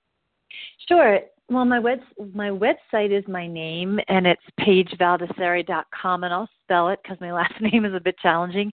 Sure. 0.87 1.19
Well, 1.49 1.65
my 1.65 1.79
web 1.79 1.99
my 2.33 2.49
website 2.49 3.17
is 3.17 3.27
my 3.27 3.47
name, 3.47 3.99
and 4.07 4.25
it's 4.25 4.41
paigevaldiserri.com, 4.59 6.23
and 6.23 6.33
I'll 6.33 6.49
spell 6.63 6.89
it 6.89 6.99
because 7.03 7.19
my 7.19 7.31
last 7.33 7.53
name 7.61 7.85
is 7.85 7.93
a 7.93 7.99
bit 7.99 8.17
challenging. 8.19 8.71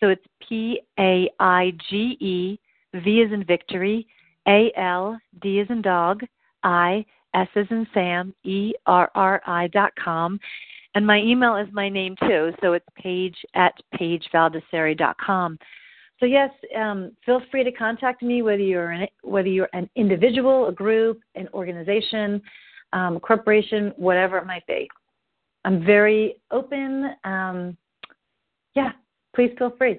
So 0.00 0.08
it's 0.08 0.24
P 0.48 0.80
A 0.98 1.30
I 1.38 1.72
G 1.88 2.16
E 2.20 2.58
V 2.94 3.20
is 3.20 3.32
in 3.32 3.44
victory, 3.44 4.06
A 4.48 4.72
L 4.76 5.18
D 5.42 5.60
is 5.60 5.68
in 5.70 5.82
dog, 5.82 6.22
I 6.62 7.04
S 7.34 7.48
is 7.54 7.66
in 7.70 7.86
Sam, 7.94 8.34
E 8.44 8.72
R 8.86 9.10
R 9.14 9.42
I 9.46 9.68
dot 9.68 9.92
com, 10.02 10.40
and 10.94 11.06
my 11.06 11.18
email 11.18 11.56
is 11.56 11.68
my 11.72 11.88
name 11.88 12.16
too. 12.20 12.52
So 12.60 12.72
it's 12.72 12.86
paige 12.96 13.36
at 13.54 13.74
paigevaldiserri 13.94 14.96
dot 14.96 15.16
com. 15.18 15.58
So 16.20 16.26
yes, 16.26 16.50
um, 16.76 17.12
feel 17.24 17.40
free 17.50 17.64
to 17.64 17.72
contact 17.72 18.22
me 18.22 18.42
whether 18.42 18.62
you're 18.62 18.90
an, 18.90 19.08
whether 19.22 19.48
you're 19.48 19.70
an 19.72 19.88
individual, 19.96 20.68
a 20.68 20.72
group, 20.72 21.20
an 21.34 21.48
organization, 21.54 22.42
um, 22.92 23.16
a 23.16 23.20
corporation, 23.20 23.92
whatever 23.96 24.36
it 24.36 24.46
might 24.46 24.66
be. 24.66 24.88
I'm 25.64 25.84
very 25.84 26.36
open. 26.50 27.14
Um, 27.24 27.76
yeah, 28.74 28.92
please 29.34 29.50
feel 29.58 29.74
free. 29.78 29.98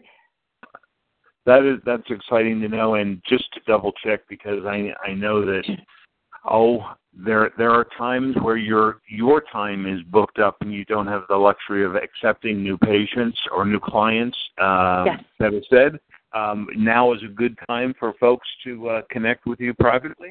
That 1.47 1.65
is 1.65 1.79
that's 1.85 2.09
exciting 2.09 2.61
to 2.61 2.67
know, 2.67 2.95
and 2.95 3.19
just 3.27 3.51
to 3.53 3.61
double 3.65 3.91
check 4.03 4.21
because 4.29 4.63
I 4.65 4.93
I 5.03 5.13
know 5.13 5.43
that 5.43 5.63
oh 6.49 6.93
there 7.13 7.51
there 7.57 7.71
are 7.71 7.85
times 7.97 8.35
where 8.41 8.57
your 8.57 9.01
your 9.07 9.43
time 9.51 9.85
is 9.85 10.01
booked 10.03 10.39
up 10.39 10.57
and 10.61 10.73
you 10.73 10.85
don't 10.85 11.07
have 11.07 11.23
the 11.29 11.35
luxury 11.35 11.85
of 11.85 11.95
accepting 11.95 12.63
new 12.63 12.77
patients 12.77 13.37
or 13.51 13.65
new 13.65 13.79
clients. 13.79 14.37
Uh, 14.59 15.03
Yes. 15.05 15.23
That 15.39 15.53
is 15.53 15.65
said, 15.69 15.99
um, 16.33 16.67
now 16.75 17.13
is 17.13 17.21
a 17.23 17.27
good 17.27 17.57
time 17.67 17.93
for 17.99 18.13
folks 18.19 18.47
to 18.63 18.89
uh, 18.89 19.01
connect 19.09 19.45
with 19.45 19.59
you 19.59 19.73
privately. 19.73 20.29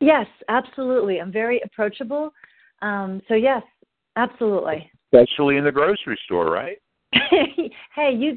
Yes, 0.00 0.26
absolutely. 0.48 1.20
I'm 1.20 1.32
very 1.32 1.60
approachable. 1.64 2.32
Um, 2.82 3.20
so 3.28 3.34
yes, 3.34 3.62
absolutely. 4.16 4.90
Especially 5.12 5.56
in 5.56 5.64
the 5.64 5.72
grocery 5.72 6.18
store, 6.26 6.50
right? 6.50 6.76
hey, 7.12 8.14
you 8.16 8.36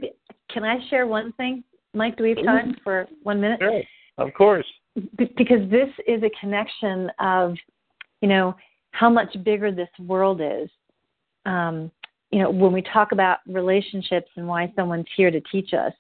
can 0.52 0.64
I 0.64 0.78
share 0.90 1.06
one 1.08 1.34
thing, 1.34 1.64
Mike? 1.94 2.18
Do 2.18 2.24
we 2.24 2.30
have 2.30 2.46
time 2.46 2.78
for 2.84 3.08
one 3.24 3.42
minute? 3.42 3.60
Sure, 3.60 3.82
of 4.18 4.34
course. 4.34 4.66
Because 5.16 5.70
this 5.70 5.90
is 6.08 6.24
a 6.24 6.32
connection 6.40 7.12
of, 7.20 7.56
you 8.22 8.28
know, 8.28 8.56
how 8.92 9.10
much 9.10 9.36
bigger 9.44 9.72
this 9.72 9.90
world 10.00 10.42
is. 10.42 10.70
Um, 11.46 11.92
you 12.32 12.40
know, 12.40 12.50
when 12.50 12.74
we 12.74 12.82
talk 12.82 13.12
about 13.12 13.40
relationships 13.48 14.30
and 14.36 14.48
why 14.48 14.72
someone's 14.76 15.06
here 15.16 15.32
to 15.32 15.42
teach 15.52 15.74
us, 15.74 15.94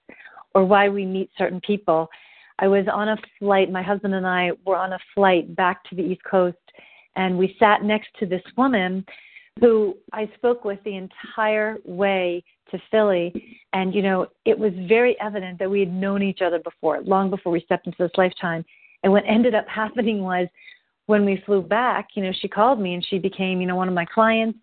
or 0.57 0.65
why 0.65 0.89
we 0.89 1.05
meet 1.05 1.29
certain 1.37 1.61
people. 1.61 2.09
I 2.57 2.67
was 2.67 2.85
on 2.91 3.09
a 3.09 3.17
flight. 3.37 3.71
My 3.71 3.83
husband 3.83 4.15
and 4.15 4.25
I 4.25 4.51
were 4.65 4.75
on 4.75 4.93
a 4.93 4.99
flight 5.13 5.55
back 5.55 5.83
to 5.85 5.95
the 5.95 6.01
East 6.01 6.23
Coast, 6.23 6.57
and 7.15 7.37
we 7.37 7.55
sat 7.59 7.83
next 7.83 8.09
to 8.19 8.25
this 8.25 8.41
woman 8.57 9.05
who 9.59 9.95
I 10.13 10.29
spoke 10.35 10.65
with 10.65 10.79
the 10.83 10.95
entire 10.95 11.77
way 11.85 12.43
to 12.71 12.79
Philly. 12.89 13.59
And, 13.73 13.93
you 13.93 14.01
know, 14.01 14.27
it 14.45 14.57
was 14.57 14.71
very 14.87 15.15
evident 15.19 15.59
that 15.59 15.69
we 15.69 15.79
had 15.79 15.93
known 15.93 16.23
each 16.23 16.41
other 16.41 16.59
before, 16.59 17.01
long 17.01 17.29
before 17.29 17.51
we 17.51 17.61
stepped 17.61 17.85
into 17.85 17.97
this 17.99 18.11
lifetime. 18.17 18.65
And 19.03 19.11
what 19.11 19.23
ended 19.27 19.55
up 19.55 19.67
happening 19.73 20.21
was 20.21 20.47
when 21.05 21.25
we 21.25 21.41
flew 21.45 21.61
back, 21.61 22.09
you 22.15 22.23
know, 22.23 22.33
she 22.41 22.47
called 22.47 22.79
me 22.79 22.93
and 22.93 23.05
she 23.05 23.17
became, 23.17 23.61
you 23.61 23.67
know, 23.67 23.75
one 23.75 23.87
of 23.87 23.93
my 23.93 24.05
clients. 24.05 24.59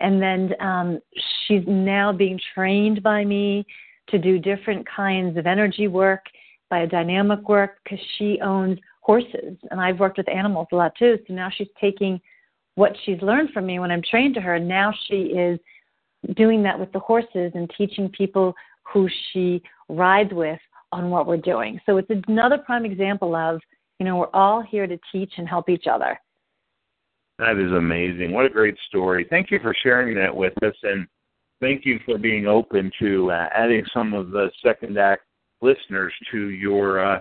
And 0.00 0.20
then 0.20 0.54
um, 0.60 1.00
she's 1.46 1.62
now 1.66 2.12
being 2.12 2.40
trained 2.54 3.02
by 3.02 3.24
me 3.24 3.64
to 4.08 4.18
do 4.18 4.38
different 4.38 4.86
kinds 4.88 5.36
of 5.36 5.46
energy 5.46 5.86
work, 5.86 6.24
biodynamic 6.72 7.42
work, 7.44 7.78
because 7.84 8.04
she 8.18 8.40
owns 8.42 8.78
horses. 9.00 9.56
And 9.70 9.80
I've 9.80 10.00
worked 10.00 10.18
with 10.18 10.28
animals 10.28 10.68
a 10.72 10.76
lot 10.76 10.92
too. 10.98 11.18
So 11.26 11.34
now 11.34 11.50
she's 11.54 11.68
taking 11.80 12.20
what 12.74 12.96
she's 13.04 13.20
learned 13.20 13.50
from 13.50 13.66
me 13.66 13.78
when 13.78 13.90
I'm 13.90 14.02
trained 14.02 14.34
to 14.34 14.40
her. 14.40 14.58
Now 14.58 14.92
she 15.06 15.14
is 15.14 15.60
doing 16.36 16.62
that 16.62 16.78
with 16.78 16.90
the 16.92 16.98
horses 16.98 17.52
and 17.54 17.70
teaching 17.76 18.08
people 18.08 18.54
who 18.92 19.08
she 19.32 19.62
rides 19.88 20.32
with 20.32 20.60
on 20.92 21.10
what 21.10 21.26
we're 21.26 21.38
doing. 21.38 21.80
So 21.86 21.96
it's 21.96 22.10
another 22.28 22.58
prime 22.58 22.84
example 22.84 23.34
of, 23.34 23.60
you 23.98 24.06
know, 24.06 24.16
we're 24.16 24.34
all 24.34 24.62
here 24.62 24.86
to 24.86 24.98
teach 25.10 25.32
and 25.38 25.48
help 25.48 25.68
each 25.68 25.86
other. 25.86 26.20
That 27.38 27.56
is 27.56 27.72
amazing. 27.72 28.32
What 28.32 28.46
a 28.46 28.50
great 28.50 28.76
story. 28.88 29.26
Thank 29.28 29.50
you 29.50 29.58
for 29.60 29.74
sharing 29.82 30.14
that 30.16 30.34
with 30.34 30.52
us, 30.62 30.74
and 30.82 31.06
thank 31.60 31.84
you 31.84 31.98
for 32.04 32.18
being 32.18 32.46
open 32.46 32.92
to 33.00 33.30
uh, 33.30 33.48
adding 33.54 33.84
some 33.92 34.12
of 34.12 34.30
the 34.30 34.50
second 34.64 34.98
act 34.98 35.22
listeners 35.60 36.12
to 36.30 36.50
your 36.50 37.04
uh, 37.04 37.20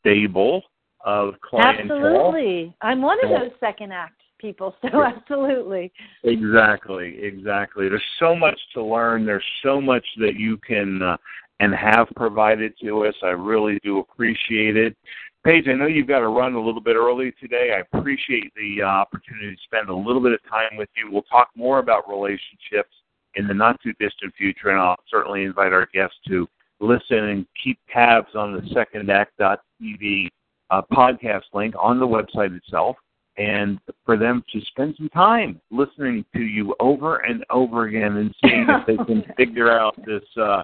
stable 0.00 0.62
of 1.04 1.34
clientele. 1.42 1.96
Absolutely. 1.96 2.74
I'm 2.80 3.02
one 3.02 3.18
of 3.22 3.30
those 3.30 3.50
second 3.60 3.92
act 3.92 4.20
people, 4.38 4.74
so 4.82 5.04
absolutely. 5.04 5.92
Exactly, 6.24 7.18
exactly. 7.22 7.88
There's 7.88 8.02
so 8.18 8.34
much 8.34 8.58
to 8.74 8.82
learn. 8.82 9.26
There's 9.26 9.44
so 9.62 9.80
much 9.80 10.04
that 10.18 10.36
you 10.36 10.56
can 10.58 11.02
uh, 11.02 11.16
and 11.60 11.74
have 11.74 12.08
provided 12.16 12.74
to 12.82 13.06
us. 13.06 13.14
I 13.22 13.28
really 13.28 13.78
do 13.82 13.98
appreciate 13.98 14.76
it. 14.76 14.96
Paige, 15.44 15.68
I 15.68 15.74
know 15.74 15.86
you've 15.86 16.08
got 16.08 16.20
to 16.20 16.28
run 16.28 16.54
a 16.54 16.60
little 16.60 16.80
bit 16.80 16.96
early 16.96 17.32
today. 17.40 17.76
I 17.76 17.98
appreciate 17.98 18.52
the 18.54 18.82
uh, 18.82 18.86
opportunity 18.86 19.54
to 19.54 19.62
spend 19.62 19.90
a 19.90 19.94
little 19.94 20.22
bit 20.22 20.32
of 20.32 20.40
time 20.48 20.76
with 20.76 20.88
you. 20.96 21.10
We'll 21.10 21.22
talk 21.22 21.50
more 21.54 21.80
about 21.80 22.08
relationships 22.08 22.94
in 23.34 23.46
the 23.46 23.54
not 23.54 23.80
too 23.82 23.92
distant 24.00 24.34
future, 24.36 24.70
and 24.70 24.80
I'll 24.80 24.96
certainly 25.10 25.44
invite 25.44 25.72
our 25.72 25.86
guests 25.92 26.16
to 26.28 26.48
listen 26.80 27.18
and 27.18 27.46
keep 27.62 27.78
tabs 27.92 28.34
on 28.34 28.52
the 28.52 28.60
secondact.tv 28.74 30.28
uh, 30.70 30.82
podcast 30.90 31.42
link 31.52 31.74
on 31.78 32.00
the 32.00 32.06
website 32.06 32.56
itself 32.56 32.96
and 33.36 33.78
for 34.04 34.16
them 34.16 34.44
to 34.52 34.60
spend 34.66 34.94
some 34.96 35.08
time 35.08 35.60
listening 35.70 36.24
to 36.34 36.42
you 36.42 36.74
over 36.80 37.18
and 37.18 37.44
over 37.50 37.84
again 37.84 38.16
and 38.16 38.34
seeing 38.42 38.66
if 38.68 38.86
they 38.86 38.96
can 39.04 39.24
figure 39.36 39.76
out 39.76 39.96
this 40.06 40.22
uh, 40.40 40.62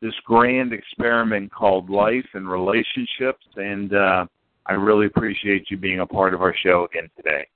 this 0.00 0.14
grand 0.24 0.72
experiment 0.72 1.52
called 1.52 1.90
life 1.90 2.26
and 2.34 2.48
relationships. 2.48 3.46
And 3.56 3.94
uh, 3.94 4.26
I 4.66 4.72
really 4.74 5.06
appreciate 5.06 5.70
you 5.70 5.76
being 5.76 6.00
a 6.00 6.06
part 6.06 6.34
of 6.34 6.42
our 6.42 6.54
show 6.62 6.84
again 6.84 7.08
today. 7.16 7.46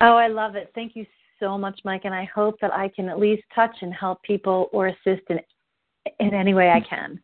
Oh, 0.00 0.14
I 0.14 0.28
love 0.28 0.54
it. 0.54 0.70
Thank 0.74 0.94
you 0.94 1.06
so 1.40 1.56
much, 1.56 1.80
Mike. 1.84 2.02
And 2.04 2.14
I 2.14 2.24
hope 2.32 2.56
that 2.60 2.72
I 2.72 2.88
can 2.88 3.08
at 3.08 3.18
least 3.18 3.42
touch 3.54 3.74
and 3.80 3.92
help 3.92 4.22
people 4.22 4.68
or 4.72 4.88
assist 4.88 5.22
in 5.30 5.38
in 6.20 6.34
any 6.34 6.54
way 6.54 6.70
I 6.70 6.80
can. 6.80 7.20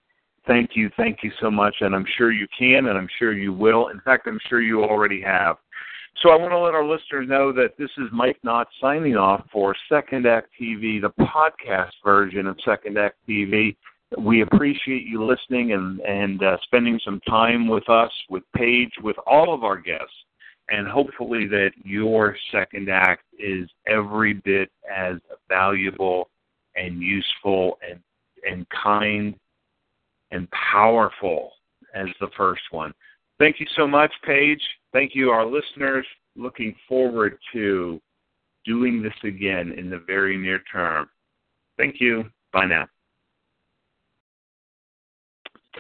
Thank 0.47 0.71
you. 0.75 0.91
Thank 0.97 1.21
you 1.23 1.33
so 1.41 1.51
much. 1.51 1.75
And 1.81 1.95
I'm 1.95 2.05
sure 2.19 2.31
you 2.31 2.47
can, 2.57 2.87
and 2.87 2.99
I'm 2.99 3.09
sure 3.19 3.33
you 3.33 3.53
will. 3.53 3.89
In 3.89 4.01
fact, 4.01 4.27
I'm 4.27 4.41
sure 4.49 4.61
you 4.61 4.85
already 4.85 5.23
have. 5.23 5.57
So 6.23 6.31
I 6.31 6.37
want 6.37 6.53
to 6.53 6.59
let 6.59 6.75
our 6.75 6.85
listeners 6.85 7.29
know 7.29 7.53
that 7.53 7.77
this 7.79 7.91
is 7.99 8.09
Mike 8.13 8.39
Knott 8.45 8.69
signing 8.81 9.17
off 9.17 9.45
for 9.51 9.75
Second 9.89 10.27
Act 10.27 10.49
TV, 10.61 11.01
the 11.01 11.11
podcast 11.21 11.93
version 12.05 12.47
of 12.47 12.57
Second 12.65 12.99
Act 12.99 13.17
TV. 13.29 13.77
We 14.19 14.43
appreciate 14.43 15.07
you 15.07 15.25
listening 15.25 15.73
and 15.73 16.01
and 16.01 16.43
uh, 16.43 16.57
spending 16.63 17.01
some 17.05 17.21
time 17.21 17.67
with 17.69 17.89
us, 17.89 18.13
with 18.29 18.43
Paige, 18.55 18.93
with 19.03 19.17
all 19.27 19.55
of 19.55 19.65
our 19.65 19.77
guests, 19.77 20.15
and 20.69 20.87
hopefully 20.87 21.47
that 21.49 21.71
your 21.83 22.37
second 22.53 22.89
act 22.91 23.25
is 23.39 23.69
every 23.87 24.35
bit 24.35 24.71
as 24.95 25.17
valuable 25.49 26.29
and 26.77 27.01
useful 27.01 27.79
and 27.89 28.01
and 28.49 28.67
kind 28.71 29.35
and 30.31 30.49
powerful 30.51 31.53
as 31.95 32.09
the 32.21 32.29
first 32.37 32.63
one. 32.71 32.93
Thank 33.39 33.61
you 33.61 33.67
so 33.77 33.87
much, 33.87 34.13
Paige. 34.25 34.63
Thank 34.93 35.15
you, 35.15 35.31
our 35.31 35.47
listeners. 35.47 36.07
Looking 36.37 36.75
forward 36.89 37.39
to 37.53 38.01
doing 38.65 39.03
this 39.03 39.15
again 39.23 39.73
in 39.73 39.91
the 39.91 39.99
very 39.99 40.37
near 40.37 40.61
term. 40.73 41.09
Thank 41.77 42.01
you. 42.01 42.25
Bye 42.53 42.67
now. 42.67 42.87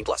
18 0.00 0.04
plus. 0.04 0.18